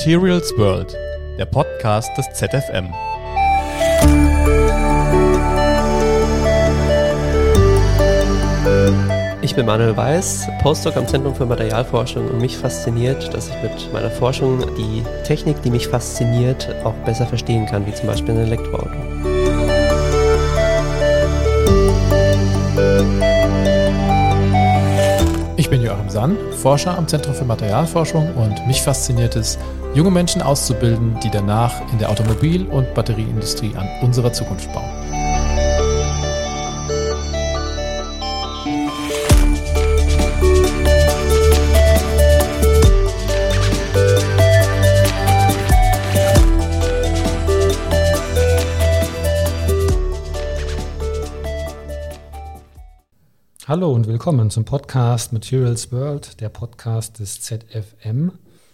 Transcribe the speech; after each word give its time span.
Materials 0.00 0.56
World, 0.56 0.96
der 1.36 1.44
Podcast 1.44 2.10
des 2.16 2.24
ZFM. 2.32 2.88
Ich 9.42 9.54
bin 9.54 9.66
Manuel 9.66 9.94
Weiß, 9.94 10.48
Postdoc 10.62 10.96
am 10.96 11.06
Zentrum 11.06 11.34
für 11.34 11.44
Materialforschung 11.44 12.28
und 12.30 12.40
mich 12.40 12.56
fasziniert, 12.56 13.34
dass 13.34 13.50
ich 13.50 13.62
mit 13.62 13.92
meiner 13.92 14.10
Forschung 14.10 14.74
die 14.74 15.04
Technik, 15.24 15.60
die 15.60 15.70
mich 15.70 15.86
fasziniert, 15.86 16.74
auch 16.82 16.94
besser 17.04 17.26
verstehen 17.26 17.66
kann, 17.66 17.86
wie 17.86 17.92
zum 17.92 18.06
Beispiel 18.06 18.32
ein 18.32 18.46
Elektroauto. 18.46 18.96
Ich 25.58 25.68
bin 25.68 25.82
Joachim 25.82 26.08
Sann, 26.08 26.38
Forscher 26.62 26.96
am 26.96 27.06
Zentrum 27.06 27.34
für 27.34 27.44
Materialforschung 27.44 28.34
und 28.34 28.66
mich 28.66 28.80
fasziniert 28.80 29.36
es, 29.36 29.58
junge 29.94 30.10
Menschen 30.10 30.40
auszubilden, 30.40 31.18
die 31.20 31.30
danach 31.30 31.80
in 31.92 31.98
der 31.98 32.10
Automobil- 32.10 32.66
und 32.66 32.94
Batterieindustrie 32.94 33.74
an 33.74 33.88
unserer 34.02 34.32
Zukunft 34.32 34.72
bauen. 34.72 34.88
Hallo 53.66 53.92
und 53.92 54.08
willkommen 54.08 54.50
zum 54.50 54.64
Podcast 54.64 55.32
Materials 55.32 55.92
World, 55.92 56.40
der 56.40 56.48
Podcast 56.48 57.20
des 57.20 57.40
ZFM. 57.40 58.32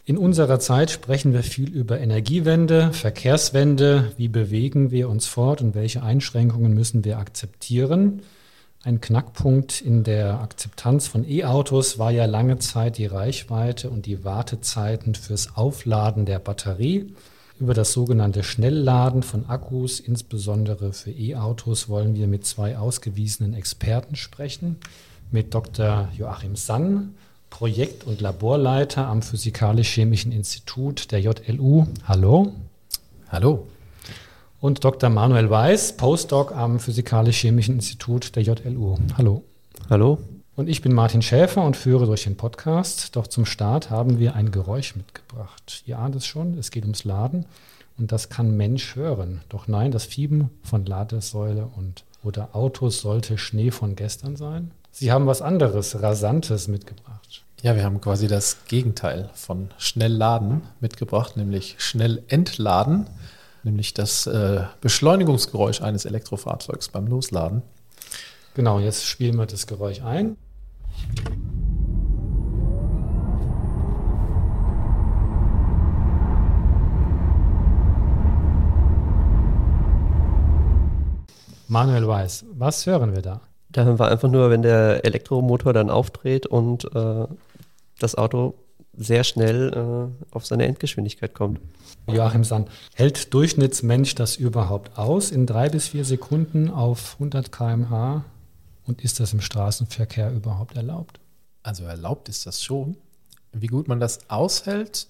In 0.09 0.19
unserer 0.19 0.61
Zeit 0.61 0.93
sprechen 0.93 1.33
wir 1.33 1.43
viel 1.43 1.69
über 1.69 1.99
Energiewende, 1.99 2.93
Verkehrswende, 2.93 4.13
wie 4.17 4.29
bewegen 4.29 4.93
wir 4.93 5.09
uns 5.09 5.27
fort 5.27 5.61
und 5.61 5.75
welche 5.75 6.01
Einschränkungen 6.01 6.73
müssen 6.75 7.05
wir 7.05 7.19
akzeptieren. 7.19 8.23
Ein 8.85 9.01
Knackpunkt 9.01 9.81
in 9.81 10.05
der 10.05 10.41
Akzeptanz 10.41 11.09
von 11.09 11.29
E-Autos 11.29 11.99
war 11.99 12.13
ja 12.13 12.27
lange 12.27 12.61
Zeit 12.61 12.99
die 12.99 13.07
Reichweite 13.07 13.91
und 13.91 14.07
die 14.07 14.23
Wartezeiten 14.23 15.17
fürs 15.17 15.57
Aufladen 15.57 16.25
der 16.25 16.39
Batterie. 16.39 17.13
Über 17.59 17.75
das 17.75 17.91
sogenannte 17.91 18.45
Schnellladen 18.45 19.25
von 19.25 19.47
Akkus, 19.47 19.99
insbesondere 19.99 20.93
für 20.93 21.11
E-Autos, 21.11 21.89
wollen 21.89 22.15
wir 22.15 22.29
mit 22.29 22.47
zwei 22.47 22.79
ausgewiesenen 22.79 23.55
Experten 23.55 24.15
sprechen. 24.15 24.77
Mit 25.33 25.53
Dr. 25.53 26.09
Joachim 26.17 26.55
Sann, 26.55 27.15
Projekt- 27.51 28.05
und 28.05 28.21
Laborleiter 28.21 29.07
am 29.07 29.23
Physikalisch-Chemischen 29.23 30.33
Institut 30.33 31.13
der 31.13 31.21
JLU. 31.21 31.87
Hallo. 32.07 32.53
Hallo. 33.29 33.67
Und 34.61 34.85
Dr. 34.85 35.11
Manuel 35.11 35.51
Weiß, 35.51 35.97
Postdoc 35.97 36.53
am 36.53 36.81
Physikalisch-Chemischen 36.81 37.77
Institut 37.77 38.37
der 38.37 38.43
JLU. 38.43 38.99
Hallo. 39.17 39.43
Hallo. 39.89 40.19
Und 40.57 40.69
ich 40.69 40.81
bin 40.81 40.95
Martin 40.95 41.21
Schäfer 41.23 41.63
und 41.63 41.77
führe 41.77 42.07
durch 42.07 42.25
den 42.25 42.37
Podcast. 42.37 43.15
Doch 43.15 43.27
zum 43.27 43.45
Start 43.45 43.91
haben 43.91 44.19
wir 44.19 44.35
ein 44.35 44.51
Geräusch 44.51 44.97
mitgebracht. 44.97 45.83
Ihr 45.87 45.99
ahnt 45.99 46.17
es 46.17 46.25
schon, 46.27 46.57
es 46.59 46.71
geht 46.71 46.85
ums 46.85 47.05
Laden 47.05 47.45
und 47.99 48.11
das 48.11 48.31
kann 48.31 48.57
Mensch 48.57 48.97
hören. 48.97 49.43
Doch 49.51 49.69
nein, 49.69 49.91
das 49.91 50.05
Fieben 50.05 50.51
von 50.63 50.87
Ladesäule 50.87 51.69
und 51.77 52.05
oder 52.23 52.57
Autos 52.57 53.01
sollte 53.01 53.39
Schnee 53.39 53.71
von 53.71 53.97
gestern 53.97 54.37
sein. 54.37 54.73
Sie 54.99 55.13
haben 55.13 55.27
was 55.27 55.43
anderes, 55.43 56.03
Rasantes 56.03 56.69
mitgebracht. 56.69 57.45
Ja, 57.61 57.77
wir 57.77 57.85
haben 57.85 58.01
quasi 58.01 58.29
das 58.29 58.65
Gegenteil 58.67 59.29
von 59.35 59.69
schnell 59.77 60.11
laden 60.11 60.63
mitgebracht, 60.81 61.37
nämlich 61.37 61.75
schnell 61.77 62.23
entladen, 62.29 63.07
nämlich 63.63 63.93
das 63.93 64.27
äh, 64.27 64.63
Beschleunigungsgeräusch 64.81 65.83
eines 65.83 66.07
Elektrofahrzeugs 66.07 66.89
beim 66.89 67.09
Losladen. 67.09 67.63
Genau, 68.55 68.81
jetzt 68.81 69.05
spielen 69.05 69.37
wir 69.37 69.45
das 69.45 69.67
Geräusch 69.67 70.01
ein. 70.01 70.39
Manuel 81.69 82.09
Weiß, 82.09 82.47
was 82.55 82.87
hören 82.87 83.15
wir 83.15 83.21
da? 83.21 83.43
Da 83.71 83.85
hören 83.85 83.99
wir 83.99 84.09
einfach 84.09 84.31
nur, 84.31 84.51
wenn 84.51 84.63
der 84.63 85.05
Elektromotor 85.05 85.73
dann 85.73 85.91
aufdreht 85.91 86.47
und 86.47 86.85
äh, 86.95 87.27
das 87.99 88.15
Auto 88.15 88.55
sehr 88.97 89.25
schnell 89.25 89.73
äh, 89.73 90.35
auf 90.35 90.47
seine 90.47 90.67
Endgeschwindigkeit 90.67 91.35
kommt. 91.35 91.61
Joachim 92.07 92.45
Sand, 92.45 92.71
hält 92.95 93.35
Durchschnittsmensch 93.35 94.15
das 94.15 94.37
überhaupt 94.37 94.97
aus 94.97 95.31
in 95.31 95.47
drei 95.47 95.69
bis 95.69 95.89
vier 95.89 96.05
Sekunden 96.05 96.71
auf 96.71 97.15
100 97.15 97.53
km/h? 97.53 98.25
Und 98.85 99.03
ist 99.03 99.19
das 99.19 99.33
im 99.33 99.41
Straßenverkehr 99.41 100.33
überhaupt 100.33 100.77
erlaubt? 100.77 101.19
Also 101.63 101.85
erlaubt 101.85 102.29
ist 102.29 102.47
das 102.47 102.63
schon. 102.63 102.97
Wie 103.53 103.67
gut 103.67 103.89
man 103.89 103.99
das 103.99 104.31
aushält, 104.31 105.09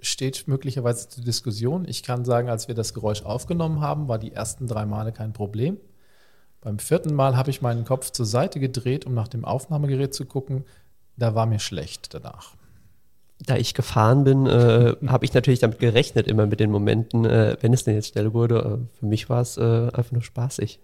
steht 0.00 0.46
möglicherweise 0.46 1.08
zur 1.08 1.24
Diskussion. 1.24 1.86
Ich 1.88 2.02
kann 2.04 2.24
sagen, 2.24 2.48
als 2.48 2.68
wir 2.68 2.74
das 2.74 2.94
Geräusch 2.94 3.22
aufgenommen 3.22 3.80
haben, 3.80 4.06
war 4.06 4.18
die 4.18 4.32
ersten 4.32 4.68
drei 4.68 4.86
Male 4.86 5.12
kein 5.12 5.32
Problem. 5.32 5.78
Beim 6.60 6.78
vierten 6.78 7.14
Mal 7.14 7.36
habe 7.36 7.50
ich 7.50 7.62
meinen 7.62 7.84
Kopf 7.84 8.10
zur 8.10 8.26
Seite 8.26 8.60
gedreht, 8.60 9.06
um 9.06 9.14
nach 9.14 9.28
dem 9.28 9.44
Aufnahmegerät 9.44 10.14
zu 10.14 10.26
gucken. 10.26 10.64
Da 11.16 11.34
war 11.34 11.46
mir 11.46 11.58
schlecht 11.58 12.12
danach. 12.12 12.52
Da 13.46 13.56
ich 13.56 13.72
gefahren 13.72 14.24
bin, 14.24 14.46
äh, 14.46 14.94
habe 15.06 15.24
ich 15.24 15.32
natürlich 15.32 15.60
damit 15.60 15.78
gerechnet, 15.78 16.28
immer 16.28 16.46
mit 16.46 16.60
den 16.60 16.70
Momenten, 16.70 17.24
äh, 17.24 17.56
wenn 17.60 17.72
es 17.72 17.84
denn 17.84 17.94
jetzt 17.94 18.08
schnell 18.08 18.34
wurde. 18.34 18.80
Für 18.98 19.06
mich 19.06 19.30
war 19.30 19.40
es 19.40 19.56
äh, 19.56 19.62
einfach 19.62 20.12
nur 20.12 20.22
spaßig. 20.22 20.78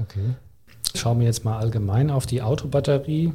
Okay. 0.00 0.34
Schauen 0.94 1.18
wir 1.18 1.26
jetzt 1.26 1.44
mal 1.44 1.58
allgemein 1.58 2.10
auf 2.10 2.26
die 2.26 2.42
Autobatterie. 2.42 3.32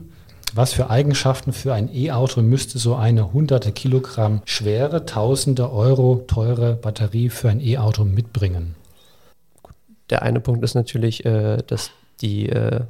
Was 0.53 0.73
für 0.73 0.89
Eigenschaften 0.89 1.53
für 1.53 1.73
ein 1.73 1.93
E-Auto 1.93 2.41
müsste 2.41 2.77
so 2.77 2.95
eine 2.95 3.31
hunderte 3.31 3.71
Kilogramm 3.71 4.41
schwere, 4.45 5.05
tausende 5.05 5.71
Euro 5.71 6.25
teure 6.27 6.73
Batterie 6.75 7.29
für 7.29 7.49
ein 7.49 7.61
E-Auto 7.61 8.03
mitbringen? 8.03 8.75
Der 10.11 10.21
eine 10.21 10.39
Punkt 10.39 10.63
ist 10.63 10.75
natürlich, 10.75 11.25
äh, 11.25 11.57
dass 11.65 11.89
die 12.21 12.49
äh, 12.49 12.81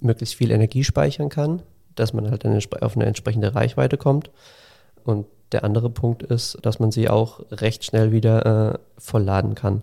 möglichst 0.00 0.34
viel 0.34 0.50
Energie 0.50 0.84
speichern 0.84 1.30
kann, 1.30 1.62
dass 1.94 2.12
man 2.12 2.30
halt 2.30 2.44
eine, 2.44 2.58
auf 2.80 2.96
eine 2.96 3.06
entsprechende 3.06 3.54
Reichweite 3.54 3.96
kommt. 3.96 4.30
Und 5.04 5.26
der 5.52 5.64
andere 5.64 5.88
Punkt 5.88 6.22
ist, 6.22 6.58
dass 6.62 6.80
man 6.80 6.90
sie 6.90 7.08
auch 7.08 7.40
recht 7.50 7.84
schnell 7.84 8.12
wieder 8.12 8.74
äh, 8.74 8.78
vollladen 8.98 9.54
kann, 9.54 9.82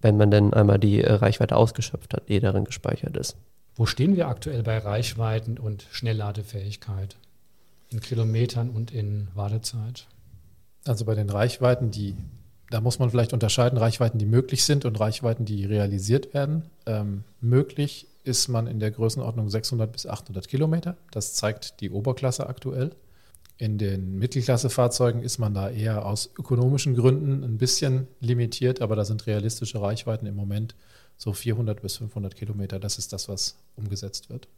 wenn 0.00 0.16
man 0.16 0.30
denn 0.30 0.54
einmal 0.54 0.78
die 0.78 1.02
äh, 1.02 1.12
Reichweite 1.12 1.56
ausgeschöpft 1.56 2.14
hat, 2.14 2.28
die 2.28 2.40
darin 2.40 2.64
gespeichert 2.64 3.16
ist. 3.16 3.36
Wo 3.74 3.86
stehen 3.86 4.16
wir 4.16 4.28
aktuell 4.28 4.62
bei 4.62 4.78
Reichweiten 4.78 5.58
und 5.58 5.86
Schnellladefähigkeit? 5.90 7.16
In 7.90 8.00
Kilometern 8.00 8.70
und 8.70 8.90
in 8.90 9.28
Wartezeit? 9.34 10.06
Also 10.86 11.04
bei 11.04 11.14
den 11.14 11.30
Reichweiten, 11.30 11.90
die, 11.90 12.16
da 12.72 12.80
muss 12.80 12.98
man 12.98 13.10
vielleicht 13.10 13.34
unterscheiden, 13.34 13.78
Reichweiten, 13.78 14.18
die 14.18 14.24
möglich 14.24 14.64
sind 14.64 14.86
und 14.86 14.98
Reichweiten, 14.98 15.44
die 15.44 15.66
realisiert 15.66 16.32
werden. 16.32 16.64
Ähm, 16.86 17.24
möglich 17.40 18.06
ist 18.24 18.48
man 18.48 18.66
in 18.66 18.80
der 18.80 18.90
Größenordnung 18.90 19.50
600 19.50 19.92
bis 19.92 20.06
800 20.06 20.48
Kilometer. 20.48 20.96
Das 21.10 21.34
zeigt 21.34 21.80
die 21.80 21.90
Oberklasse 21.90 22.46
aktuell. 22.46 22.92
In 23.58 23.76
den 23.76 24.18
Mittelklassefahrzeugen 24.18 25.22
ist 25.22 25.38
man 25.38 25.52
da 25.52 25.68
eher 25.68 26.06
aus 26.06 26.30
ökonomischen 26.38 26.94
Gründen 26.94 27.44
ein 27.44 27.58
bisschen 27.58 28.08
limitiert, 28.20 28.80
aber 28.80 28.96
da 28.96 29.04
sind 29.04 29.26
realistische 29.26 29.80
Reichweiten 29.82 30.24
im 30.24 30.34
Moment 30.34 30.74
so 31.18 31.34
400 31.34 31.82
bis 31.82 31.98
500 31.98 32.34
Kilometer. 32.34 32.80
Das 32.80 32.96
ist 32.96 33.12
das, 33.12 33.28
was 33.28 33.56
umgesetzt 33.76 34.30
wird. 34.30 34.48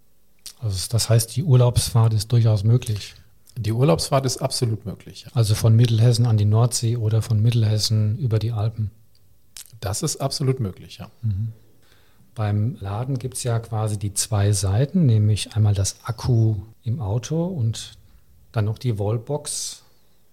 Also 0.60 0.78
das 0.88 1.10
heißt, 1.10 1.34
die 1.34 1.42
Urlaubsfahrt 1.42 2.14
ist 2.14 2.30
durchaus 2.30 2.62
möglich. 2.62 3.14
Die 3.56 3.72
Urlaubsfahrt 3.72 4.26
ist 4.26 4.38
absolut 4.38 4.84
möglich. 4.84 5.26
Also 5.32 5.54
von 5.54 5.76
Mittelhessen 5.76 6.26
an 6.26 6.36
die 6.36 6.44
Nordsee 6.44 6.96
oder 6.96 7.22
von 7.22 7.40
Mittelhessen 7.40 8.18
über 8.18 8.38
die 8.38 8.52
Alpen. 8.52 8.90
Das 9.80 10.02
ist 10.02 10.16
absolut 10.16 10.60
möglich, 10.60 10.98
ja. 10.98 11.10
Mhm. 11.22 11.52
Beim 12.34 12.76
Laden 12.80 13.18
gibt 13.18 13.36
es 13.36 13.44
ja 13.44 13.60
quasi 13.60 13.96
die 13.96 14.12
zwei 14.12 14.50
Seiten, 14.52 15.06
nämlich 15.06 15.54
einmal 15.54 15.74
das 15.74 15.96
Akku 16.02 16.56
im 16.82 17.00
Auto 17.00 17.44
und 17.44 17.96
dann 18.50 18.64
noch 18.64 18.78
die 18.78 18.98
Wallbox, 18.98 19.82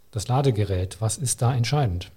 das 0.10 0.28
Ladegerät. 0.28 0.98
Was 1.00 1.18
ist 1.18 1.42
da 1.44 1.54
entscheidend? 1.54 2.12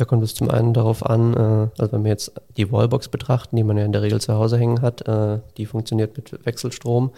Da 0.00 0.06
kommt 0.06 0.24
es 0.24 0.34
zum 0.34 0.50
einen 0.50 0.72
darauf 0.72 1.04
an, 1.04 1.34
äh, 1.34 1.68
also 1.78 1.92
wenn 1.92 2.04
wir 2.04 2.10
jetzt 2.10 2.32
die 2.56 2.72
Wallbox 2.72 3.08
betrachten, 3.08 3.54
die 3.56 3.62
man 3.62 3.76
ja 3.76 3.84
in 3.84 3.92
der 3.92 4.00
Regel 4.00 4.18
zu 4.18 4.32
Hause 4.32 4.56
hängen 4.56 4.80
hat, 4.80 5.06
äh, 5.06 5.40
die 5.58 5.66
funktioniert 5.66 6.16
mit 6.16 6.46
Wechselstrom, 6.46 7.10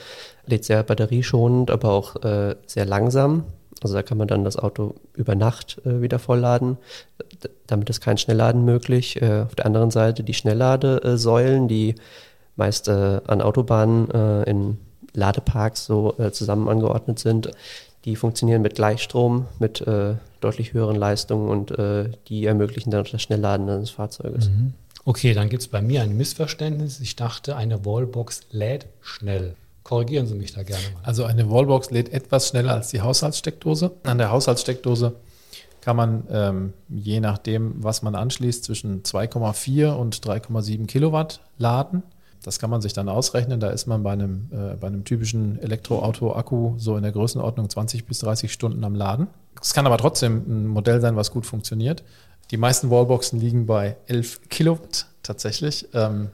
lädt 0.47 0.65
sehr 0.65 0.83
batterieschonend, 0.83 1.71
aber 1.71 1.93
auch 1.93 2.17
äh, 2.25 2.57
sehr 2.67 2.85
langsam. 2.85 3.45
Also 3.85 3.95
da 3.95 4.03
kann 4.03 4.19
man 4.19 4.27
dann 4.27 4.43
das 4.43 4.57
Auto 4.57 4.97
über 5.15 5.37
Nacht 5.37 5.81
wieder 5.85 6.21
vollladen. 6.21 6.77
Damit 7.67 7.91
ist 7.91 8.01
kein 8.01 8.17
Schnellladen 8.17 8.65
möglich. 8.65 9.21
auf 9.21 9.57
der 9.57 9.67
anderen 9.67 9.91
Seite 9.91 10.23
die 10.23 10.35
Schnellladesäulen, 10.35 11.67
die 11.67 11.97
meist 12.55 12.89
an 12.89 13.43
Autobahnen 13.43 14.45
in 14.45 14.79
Ladeparks 15.15 15.87
so 15.87 16.15
zusammen 16.31 16.69
angeordnet 16.69 17.19
sind, 17.19 17.51
Die 18.05 18.17
funktionieren 18.17 18.63
mit 18.63 18.75
Gleichstrom, 18.75 19.47
mit 19.59 19.81
äh, 19.83 20.15
deutlich 20.41 20.73
höheren 20.73 20.97
Leistungen 20.97 21.49
und 21.49 21.71
äh, 21.79 22.11
die 22.29 22.47
ermöglichen 22.47 22.91
dann 22.91 23.05
das 23.11 23.23
Schnellladen 23.23 23.67
des 23.67 23.91
Fahrzeuges. 23.91 24.49
Mhm. 24.49 24.75
Okay, 25.05 25.35
dann 25.35 25.49
gibt 25.49 25.63
es 25.63 25.69
bei 25.69 25.83
mir 25.83 26.03
ein 26.03 26.17
Missverständnis. 26.17 27.01
Ich 27.01 27.17
dachte, 27.17 27.57
eine 27.57 27.85
Wallbox 27.85 28.43
lädt 28.51 28.87
schnell. 29.01 29.57
Korrigieren 29.83 30.27
Sie 30.27 30.35
mich 30.35 30.53
da 30.53 30.63
gerne 30.63 30.83
mal. 30.95 31.03
Also 31.03 31.25
eine 31.25 31.51
Wallbox 31.51 31.91
lädt 31.91 32.13
etwas 32.13 32.49
schneller 32.49 32.75
als 32.75 32.89
die 32.89 33.01
Haushaltssteckdose. 33.01 33.91
An 34.05 34.19
der 34.19 34.31
Haushaltssteckdose 34.31 35.15
kann 35.81 35.97
man 35.97 36.25
ähm, 36.31 36.73
je 36.89 37.19
nachdem, 37.19 37.83
was 37.83 38.03
man 38.03 38.15
anschließt, 38.15 38.63
zwischen 38.63 39.03
2,4 39.03 39.91
und 39.91 40.17
3,7 40.25 40.87
Kilowatt 40.87 41.41
laden. 41.59 42.05
Das 42.43 42.59
kann 42.59 42.71
man 42.71 42.81
sich 42.81 42.93
dann 42.93 43.09
ausrechnen. 43.09 43.61
Da 43.61 43.71
ist 43.71 43.87
man 43.87 44.03
bei 44.03 44.13
einem, 44.13 44.49
äh, 44.53 44.75
bei 44.77 44.89
einem 44.89 45.05
typischen 45.05 45.59
Elektroauto-Akku 45.61 46.75
so 46.77 46.97
in 46.97 47.03
der 47.03 47.13
Größenordnung 47.13 47.71
20 47.71 48.05
bis 48.05 48.19
30 48.21 48.53
Stunden 48.53 48.83
am 48.85 48.95
Laden. 48.95 49.29
Es 49.61 49.75
kann 49.75 49.87
aber 49.87 49.99
trotzdem 49.99 50.43
ein 50.47 50.67
Modell 50.67 51.01
sein, 51.01 51.17
was 51.17 51.31
gut 51.31 51.47
funktioniert. 51.47 52.03
Die 52.51 52.57
meisten 52.57 52.91
Wallboxen 52.91 53.39
liegen 53.41 53.67
bei 53.67 53.97
11 54.09 54.49
Kilowatt 54.49 55.07
tatsächlich. 55.23 55.89
Ähm, 55.95 56.29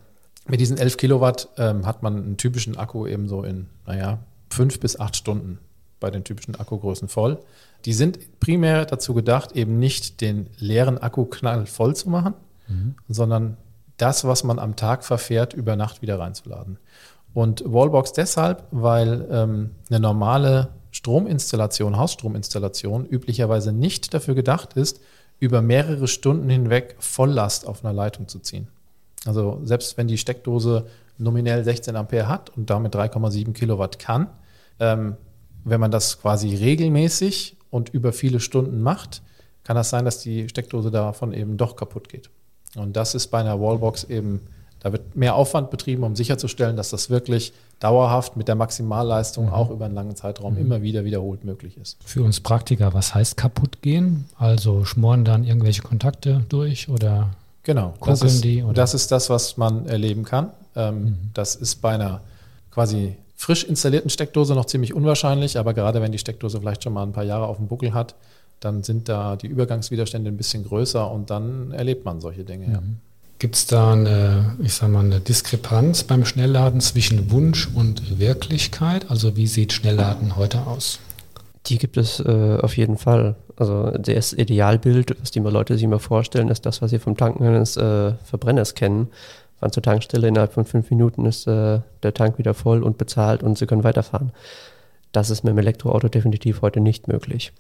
mit 0.47 0.61
diesen 0.61 0.79
11 0.79 0.97
Kilowatt 0.97 1.49
ähm, 1.59 1.87
hat 1.87 2.03
man 2.03 2.17
einen 2.17 2.37
typischen 2.39 2.79
Akku 2.79 3.07
eben 3.07 3.29
so 3.29 3.43
in, 3.43 3.67
naja, 3.87 4.19
fünf 4.51 4.81
bis 4.81 4.99
acht 4.99 5.15
Stunden 5.15 5.59
bei 6.01 6.11
den 6.11 6.25
typischen 6.25 6.55
Akkugrößen 6.55 7.09
voll. 7.09 7.39
Die 7.85 7.93
sind 7.93 8.41
primär 8.41 8.87
dazu 8.87 9.15
gedacht, 9.15 9.53
eben 9.53 9.79
nicht 9.79 10.21
den 10.21 10.49
leeren 10.59 10.99
Akku 10.99 11.27
knallvoll 11.27 11.95
zu 11.95 12.09
machen, 12.09 12.35
mhm. 12.67 12.95
sondern 13.09 13.57
das, 13.99 14.25
was 14.25 14.45
man 14.45 14.59
am 14.59 14.77
Tag 14.77 15.05
verfährt, 15.05 15.53
über 15.53 15.77
Nacht 15.77 16.03
wieder 16.03 16.19
reinzuladen. 16.19 16.79
Und 17.35 17.63
Wallbox 17.67 18.13
deshalb, 18.13 18.65
weil 18.71 19.27
ähm, 19.31 19.71
eine 19.91 20.01
normale 20.01 20.71
Strominstallation, 20.91 21.97
Hausstrominstallation 21.97 23.07
üblicherweise 23.07 23.73
nicht 23.73 24.15
dafür 24.15 24.35
gedacht 24.35 24.73
ist, 24.75 25.01
über 25.39 25.63
mehrere 25.63 26.09
Stunden 26.09 26.49
hinweg 26.49 26.97
Volllast 26.99 27.67
auf 27.67 27.85
einer 27.85 27.93
Leitung 27.93 28.29
zu 28.29 28.41
ziehen. 28.41 28.69
Also 29.27 29.61
selbst 29.65 29.97
wenn 29.97 30.09
die 30.09 30.19
Steckdose 30.19 30.87
nominell 31.19 31.65
16 31.65 31.97
Ampere 31.97 32.29
hat 32.29 32.51
und 32.57 32.71
damit 32.71 32.95
3,7 32.95 33.53
Kilowatt 33.53 33.99
kann, 33.99 34.29
ähm, 34.81 35.17
wenn 35.65 35.81
man 35.81 35.91
das 35.91 36.21
quasi 36.21 36.55
regelmäßig 36.55 37.57
und 37.71 37.91
über 37.91 38.13
viele 38.13 38.41
Stunden 38.41 38.81
macht, 38.81 39.23
kann 39.65 39.77
das 39.77 39.91
sein, 39.91 40.05
dass 40.05 40.21
die 40.21 40.49
Steckdose 40.49 40.91
davon 40.91 41.33
eben 41.33 41.57
doch 41.57 41.77
kaputt 41.77 42.09
geht. 42.09 42.31
Und 42.77 42.97
das 42.97 43.15
ist 43.15 43.29
bei 43.29 43.41
einer 43.41 43.61
Wallbox 43.61 44.05
eben, 44.05 44.41
da 44.81 44.93
wird 44.93 45.17
mehr 45.17 45.35
Aufwand 45.35 45.71
betrieben, 45.71 46.05
um 46.05 46.15
sicherzustellen, 46.15 46.77
dass 46.77 46.91
das 46.91 47.11
wirklich 47.11 47.53
dauerhaft 47.81 48.37
mit 48.37 48.49
der 48.49 48.55
Maximalleistung 48.55 49.47
mhm. 49.47 49.53
auch 49.53 49.71
über 49.71 49.87
einen 49.87 49.95
langen 49.95 50.17
Zeitraum 50.17 50.55
mhm. 50.55 50.61
immer 50.61 50.83
wieder 50.83 51.05
wiederholt 51.05 51.45
möglich 51.45 51.77
ist. 51.81 51.97
Für 52.05 52.23
uns 52.23 52.41
Praktiker, 52.41 52.95
was 52.95 53.15
heißt 53.15 53.37
kaputt 53.37 53.83
gehen? 53.83 54.27
Also 54.39 54.85
schmoren 54.85 55.25
dann 55.25 55.45
irgendwelche 55.45 55.83
Kontakte 55.83 56.45
durch 56.49 56.89
oder 56.89 57.31
genau, 57.63 57.95
das 58.05 58.23
ist, 58.23 58.45
die? 58.45 58.63
Oder? 58.63 58.75
Das 58.75 58.95
ist 58.95 59.11
das, 59.13 59.31
was 59.31 59.57
man 59.57 59.87
erleben 59.87 60.25
kann. 60.25 60.51
Ähm, 60.75 61.05
mhm. 61.05 61.17
Das 61.35 61.55
ist 61.55 61.77
bei 61.77 61.95
einer 61.95 62.21
quasi 62.71 63.17
frisch 63.37 63.63
installierten 63.65 64.11
Steckdose 64.11 64.55
noch 64.55 64.65
ziemlich 64.65 64.93
unwahrscheinlich, 64.93 65.59
aber 65.59 65.73
gerade 65.73 66.03
wenn 66.03 66.11
die 66.11 66.19
Steckdose 66.19 66.61
vielleicht 66.61 66.83
schon 66.83 66.93
mal 66.93 67.05
ein 67.05 67.13
paar 67.13 67.25
Jahre 67.25 67.47
auf 67.47 67.57
dem 67.57 67.69
Buckel 67.69 67.95
hat, 67.95 68.17
dann 68.61 68.83
sind 68.83 69.09
da 69.09 69.37
die 69.37 69.47
Übergangswiderstände 69.47 70.31
ein 70.31 70.37
bisschen 70.37 70.65
größer 70.65 71.11
und 71.11 71.31
dann 71.31 71.73
erlebt 71.73 72.05
man 72.05 72.21
solche 72.21 72.45
Dinge. 72.45 72.67
Mhm. 72.67 72.73
Ja. 72.73 72.83
Gibt 73.39 73.55
es 73.55 73.67
da 73.67 73.93
eine, 73.93 74.57
ich 74.61 74.75
sag 74.75 74.91
mal, 74.91 75.05
eine 75.05 75.21
Diskrepanz 75.21 76.03
beim 76.03 76.25
Schnellladen 76.25 76.81
zwischen 76.81 77.31
Wunsch 77.31 77.69
und 77.73 78.19
Wirklichkeit? 78.19 79.09
Also 79.11 79.37
wie 79.37 79.47
sieht 79.47 79.73
Schnellladen 79.73 80.35
heute 80.35 80.67
aus? 80.67 80.99
Die 81.67 81.79
gibt 81.79 81.97
es 81.97 82.19
äh, 82.19 82.59
auf 82.61 82.77
jeden 82.77 82.99
Fall. 82.99 83.37
Also 83.57 83.91
das 83.93 84.33
Idealbild, 84.33 85.17
was 85.21 85.31
die 85.31 85.39
Leute 85.39 85.75
sich 85.75 85.85
immer 85.85 86.01
vorstellen, 86.01 86.49
ist 86.49 86.67
das, 86.67 86.83
was 86.83 86.91
sie 86.91 86.99
vom 86.99 87.17
Tanken 87.17 87.45
eines 87.45 87.77
äh, 87.77 88.15
Verbrenners 88.25 88.75
kennen. 88.75 89.09
Fahren 89.61 89.73
zur 89.73 89.83
Tankstelle, 89.83 90.29
innerhalb 90.29 90.53
von 90.53 90.65
fünf 90.65 90.91
Minuten 90.91 91.25
ist 91.25 91.47
äh, 91.47 91.81
der 92.03 92.15
Tank 92.15 92.39
wieder 92.39 92.55
voll 92.55 92.83
und 92.83 92.99
bezahlt 92.99 93.43
und 93.43 93.59
sie 93.59 93.67
können 93.67 93.85
weiterfahren. 93.85 94.33
Das 95.13 95.31
ist 95.31 95.43
mit 95.43 95.53
dem 95.53 95.59
Elektroauto 95.59 96.09
definitiv 96.09 96.63
heute 96.63 96.81
nicht 96.81 97.09
möglich. 97.09 97.53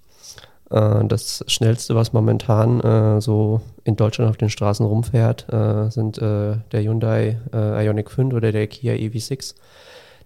Äh, 0.70 1.05
das 1.06 1.44
schnellste, 1.47 1.94
was 1.94 2.12
momentan 2.12 2.81
äh, 2.81 3.20
so 3.20 3.61
in 3.85 3.97
Deutschland 3.97 4.31
auf 4.31 4.37
den 4.37 4.50
Straßen 4.50 4.85
rumfährt, 4.85 5.47
äh, 5.53 5.91
sind 5.91 6.20
der 6.20 6.62
Hyundai 6.73 7.38
Ioniq 7.53 8.11
5 8.11 8.35
oder 8.35 8.53
der 8.53 8.67
Kia 8.67 8.94
EV6. 8.94 9.55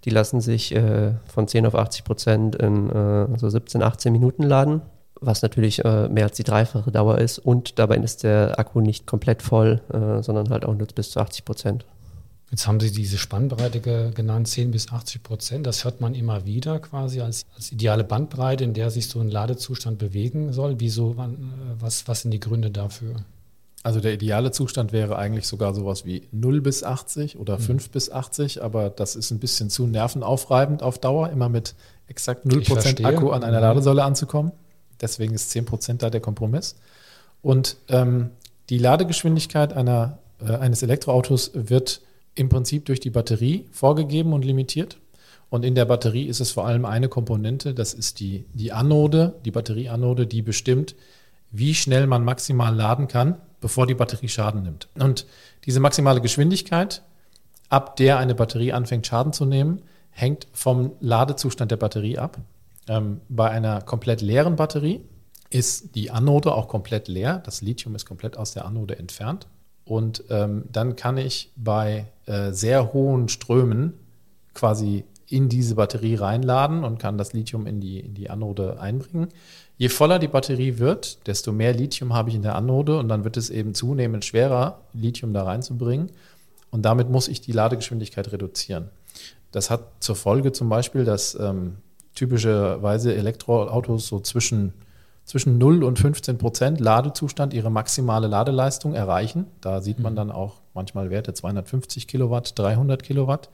Die 0.04 0.10
lassen 0.10 0.40
sich 0.40 0.74
von 1.26 1.46
10 1.46 1.64
auf 1.66 1.76
80 1.76 2.02
Prozent 2.02 2.56
in 2.56 2.90
so 3.36 3.48
17, 3.48 3.82
18 3.82 4.12
Minuten 4.12 4.42
laden, 4.42 4.82
was 5.20 5.42
natürlich 5.42 5.84
mehr 5.84 6.24
als 6.24 6.36
die 6.36 6.42
dreifache 6.42 6.90
Dauer 6.90 7.18
ist. 7.18 7.38
Und 7.38 7.78
dabei 7.78 7.98
ist 7.98 8.24
der 8.24 8.58
Akku 8.58 8.80
nicht 8.80 9.06
komplett 9.06 9.42
voll, 9.42 9.80
sondern 10.22 10.50
halt 10.50 10.64
auch 10.64 10.74
nur 10.74 10.88
bis 10.88 11.12
zu 11.12 11.20
80 11.20 11.44
Prozent. 11.44 11.84
Jetzt 12.52 12.66
haben 12.66 12.80
Sie 12.80 12.92
diese 12.92 13.16
Spannbreite 13.16 13.80
ge 13.80 14.10
genannt, 14.12 14.46
10 14.46 14.72
bis 14.72 14.92
80 14.92 15.22
Prozent. 15.22 15.66
Das 15.66 15.84
hört 15.84 16.02
man 16.02 16.14
immer 16.14 16.44
wieder 16.44 16.80
quasi 16.80 17.22
als, 17.22 17.46
als, 17.56 17.72
ideale 17.72 18.04
Bandbreite, 18.04 18.62
in 18.62 18.74
der 18.74 18.90
sich 18.90 19.08
so 19.08 19.20
ein 19.20 19.30
Ladezustand 19.30 19.96
bewegen 19.96 20.52
soll. 20.52 20.74
Wieso, 20.78 21.16
wann, 21.16 21.50
was, 21.80 22.06
was 22.08 22.20
sind 22.20 22.30
die 22.30 22.40
Gründe 22.40 22.70
dafür? 22.70 23.24
Also 23.82 24.00
der 24.00 24.12
ideale 24.12 24.50
Zustand 24.50 24.92
wäre 24.92 25.16
eigentlich 25.16 25.46
sogar 25.48 25.74
sowas 25.74 26.04
wie 26.04 26.28
0 26.30 26.60
bis 26.60 26.84
80 26.84 27.38
oder 27.38 27.58
5 27.58 27.88
mhm. 27.88 27.90
bis 27.90 28.10
80, 28.10 28.62
aber 28.62 28.90
das 28.90 29.16
ist 29.16 29.30
ein 29.30 29.38
bisschen 29.38 29.70
zu 29.70 29.86
nervenaufreibend 29.86 30.82
auf 30.82 30.98
Dauer, 30.98 31.30
immer 31.30 31.48
mit 31.48 31.74
exakt 32.06 32.44
0 32.44 32.60
Prozent 32.64 33.02
Akku 33.02 33.30
an 33.30 33.44
einer 33.44 33.62
Ladesäule 33.62 34.04
anzukommen. 34.04 34.52
Deswegen 35.00 35.32
ist 35.32 35.48
10 35.50 35.64
Prozent 35.64 36.02
da 36.02 36.10
der 36.10 36.20
Kompromiss. 36.20 36.76
Und 37.40 37.78
ähm, 37.88 38.28
die 38.68 38.76
Ladegeschwindigkeit 38.76 39.72
einer, 39.72 40.18
äh, 40.38 40.54
eines 40.54 40.82
Elektroautos 40.82 41.52
wird 41.54 42.02
im 42.34 42.48
Prinzip 42.48 42.86
durch 42.86 43.00
die 43.00 43.10
Batterie 43.10 43.66
vorgegeben 43.70 44.32
und 44.32 44.44
limitiert. 44.44 44.98
Und 45.50 45.64
in 45.64 45.74
der 45.74 45.84
Batterie 45.84 46.24
ist 46.24 46.40
es 46.40 46.50
vor 46.50 46.66
allem 46.66 46.86
eine 46.86 47.08
Komponente, 47.08 47.74
das 47.74 47.92
ist 47.92 48.20
die, 48.20 48.46
die 48.54 48.72
Anode, 48.72 49.34
die 49.44 49.50
Batterieanode, 49.50 50.26
die 50.26 50.40
bestimmt, 50.40 50.94
wie 51.50 51.74
schnell 51.74 52.06
man 52.06 52.24
maximal 52.24 52.74
laden 52.74 53.06
kann, 53.06 53.36
bevor 53.60 53.86
die 53.86 53.94
Batterie 53.94 54.28
Schaden 54.28 54.62
nimmt. 54.62 54.88
Und 54.98 55.26
diese 55.66 55.78
maximale 55.78 56.22
Geschwindigkeit, 56.22 57.02
ab 57.68 57.96
der 57.96 58.18
eine 58.18 58.34
Batterie 58.34 58.72
anfängt 58.72 59.06
Schaden 59.06 59.34
zu 59.34 59.44
nehmen, 59.44 59.82
hängt 60.10 60.46
vom 60.52 60.92
Ladezustand 61.00 61.70
der 61.70 61.76
Batterie 61.76 62.18
ab. 62.18 62.38
Ähm, 62.88 63.20
bei 63.28 63.50
einer 63.50 63.82
komplett 63.82 64.22
leeren 64.22 64.56
Batterie 64.56 65.02
ist 65.50 65.94
die 65.94 66.10
Anode 66.10 66.54
auch 66.54 66.68
komplett 66.68 67.08
leer. 67.08 67.42
Das 67.44 67.60
Lithium 67.60 67.94
ist 67.94 68.06
komplett 68.06 68.38
aus 68.38 68.52
der 68.52 68.64
Anode 68.64 68.98
entfernt. 68.98 69.46
Und 69.84 70.24
ähm, 70.30 70.64
dann 70.70 70.96
kann 70.96 71.18
ich 71.18 71.50
bei 71.56 72.06
äh, 72.26 72.52
sehr 72.52 72.92
hohen 72.92 73.28
Strömen 73.28 73.94
quasi 74.54 75.04
in 75.28 75.48
diese 75.48 75.74
Batterie 75.74 76.14
reinladen 76.14 76.84
und 76.84 76.98
kann 76.98 77.16
das 77.16 77.32
Lithium 77.32 77.66
in 77.66 77.80
die, 77.80 78.00
in 78.00 78.14
die 78.14 78.28
Anode 78.28 78.78
einbringen. 78.80 79.28
Je 79.78 79.88
voller 79.88 80.18
die 80.18 80.28
Batterie 80.28 80.78
wird, 80.78 81.26
desto 81.26 81.52
mehr 81.52 81.72
Lithium 81.72 82.12
habe 82.12 82.28
ich 82.28 82.36
in 82.36 82.42
der 82.42 82.54
Anode 82.54 82.98
und 82.98 83.08
dann 83.08 83.24
wird 83.24 83.36
es 83.36 83.48
eben 83.48 83.74
zunehmend 83.74 84.24
schwerer, 84.24 84.80
Lithium 84.92 85.32
da 85.32 85.44
reinzubringen. 85.44 86.10
Und 86.70 86.82
damit 86.82 87.10
muss 87.10 87.28
ich 87.28 87.40
die 87.40 87.52
Ladegeschwindigkeit 87.52 88.30
reduzieren. 88.30 88.90
Das 89.50 89.70
hat 89.70 89.84
zur 90.00 90.16
Folge 90.16 90.52
zum 90.52 90.68
Beispiel, 90.68 91.04
dass 91.04 91.34
ähm, 91.34 91.76
typischerweise 92.14 93.14
Elektroautos 93.14 94.06
so 94.06 94.20
zwischen 94.20 94.72
zwischen 95.24 95.58
0 95.58 95.84
und 95.84 95.98
15 95.98 96.38
Prozent 96.38 96.80
Ladezustand 96.80 97.54
ihre 97.54 97.70
maximale 97.70 98.26
Ladeleistung 98.26 98.94
erreichen. 98.94 99.46
Da 99.60 99.80
sieht 99.80 100.00
man 100.00 100.14
mhm. 100.14 100.16
dann 100.16 100.30
auch 100.30 100.60
manchmal 100.74 101.10
Werte 101.10 101.34
250 101.34 102.08
Kilowatt, 102.08 102.58
300 102.58 103.02
Kilowatt 103.02 103.48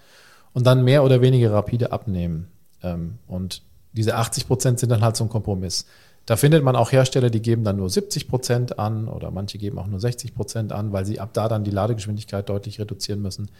und 0.52 0.66
dann 0.66 0.84
mehr 0.84 1.04
oder 1.04 1.20
weniger 1.20 1.52
rapide 1.52 1.92
abnehmen. 1.92 2.48
Ähm, 2.82 3.18
und 3.26 3.62
diese 3.92 4.16
80 4.16 4.46
Prozent 4.46 4.78
sind 4.78 4.90
dann 4.90 5.02
halt 5.02 5.16
so 5.16 5.24
ein 5.24 5.30
Kompromiss. 5.30 5.86
Da 6.26 6.36
findet 6.36 6.62
man 6.62 6.76
auch 6.76 6.92
Hersteller, 6.92 7.30
die 7.30 7.40
geben 7.40 7.64
dann 7.64 7.76
nur 7.76 7.88
70 7.88 8.28
Prozent 8.28 8.78
an 8.78 9.08
oder 9.08 9.30
manche 9.30 9.56
geben 9.56 9.78
auch 9.78 9.86
nur 9.86 9.98
60 9.98 10.34
Prozent 10.34 10.72
an, 10.72 10.92
weil 10.92 11.06
sie 11.06 11.20
ab 11.20 11.30
da 11.32 11.48
dann 11.48 11.64
die 11.64 11.70
Ladegeschwindigkeit 11.70 12.48
deutlich 12.48 12.78
reduzieren 12.78 13.22
müssen. 13.22 13.50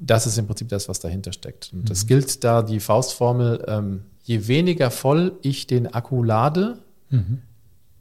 Das 0.00 0.26
ist 0.26 0.36
im 0.36 0.48
Prinzip 0.48 0.68
das, 0.68 0.88
was 0.88 0.98
dahinter 0.98 1.32
steckt. 1.32 1.70
Und 1.72 1.88
das 1.88 2.02
mhm. 2.02 2.08
gilt 2.08 2.42
da 2.42 2.62
die 2.62 2.80
Faustformel, 2.80 3.64
ähm, 3.68 4.02
je 4.24 4.48
weniger 4.48 4.90
voll 4.90 5.38
ich 5.42 5.68
den 5.68 5.94
Akku 5.94 6.24
lade, 6.24 6.78
mhm. 7.12 7.42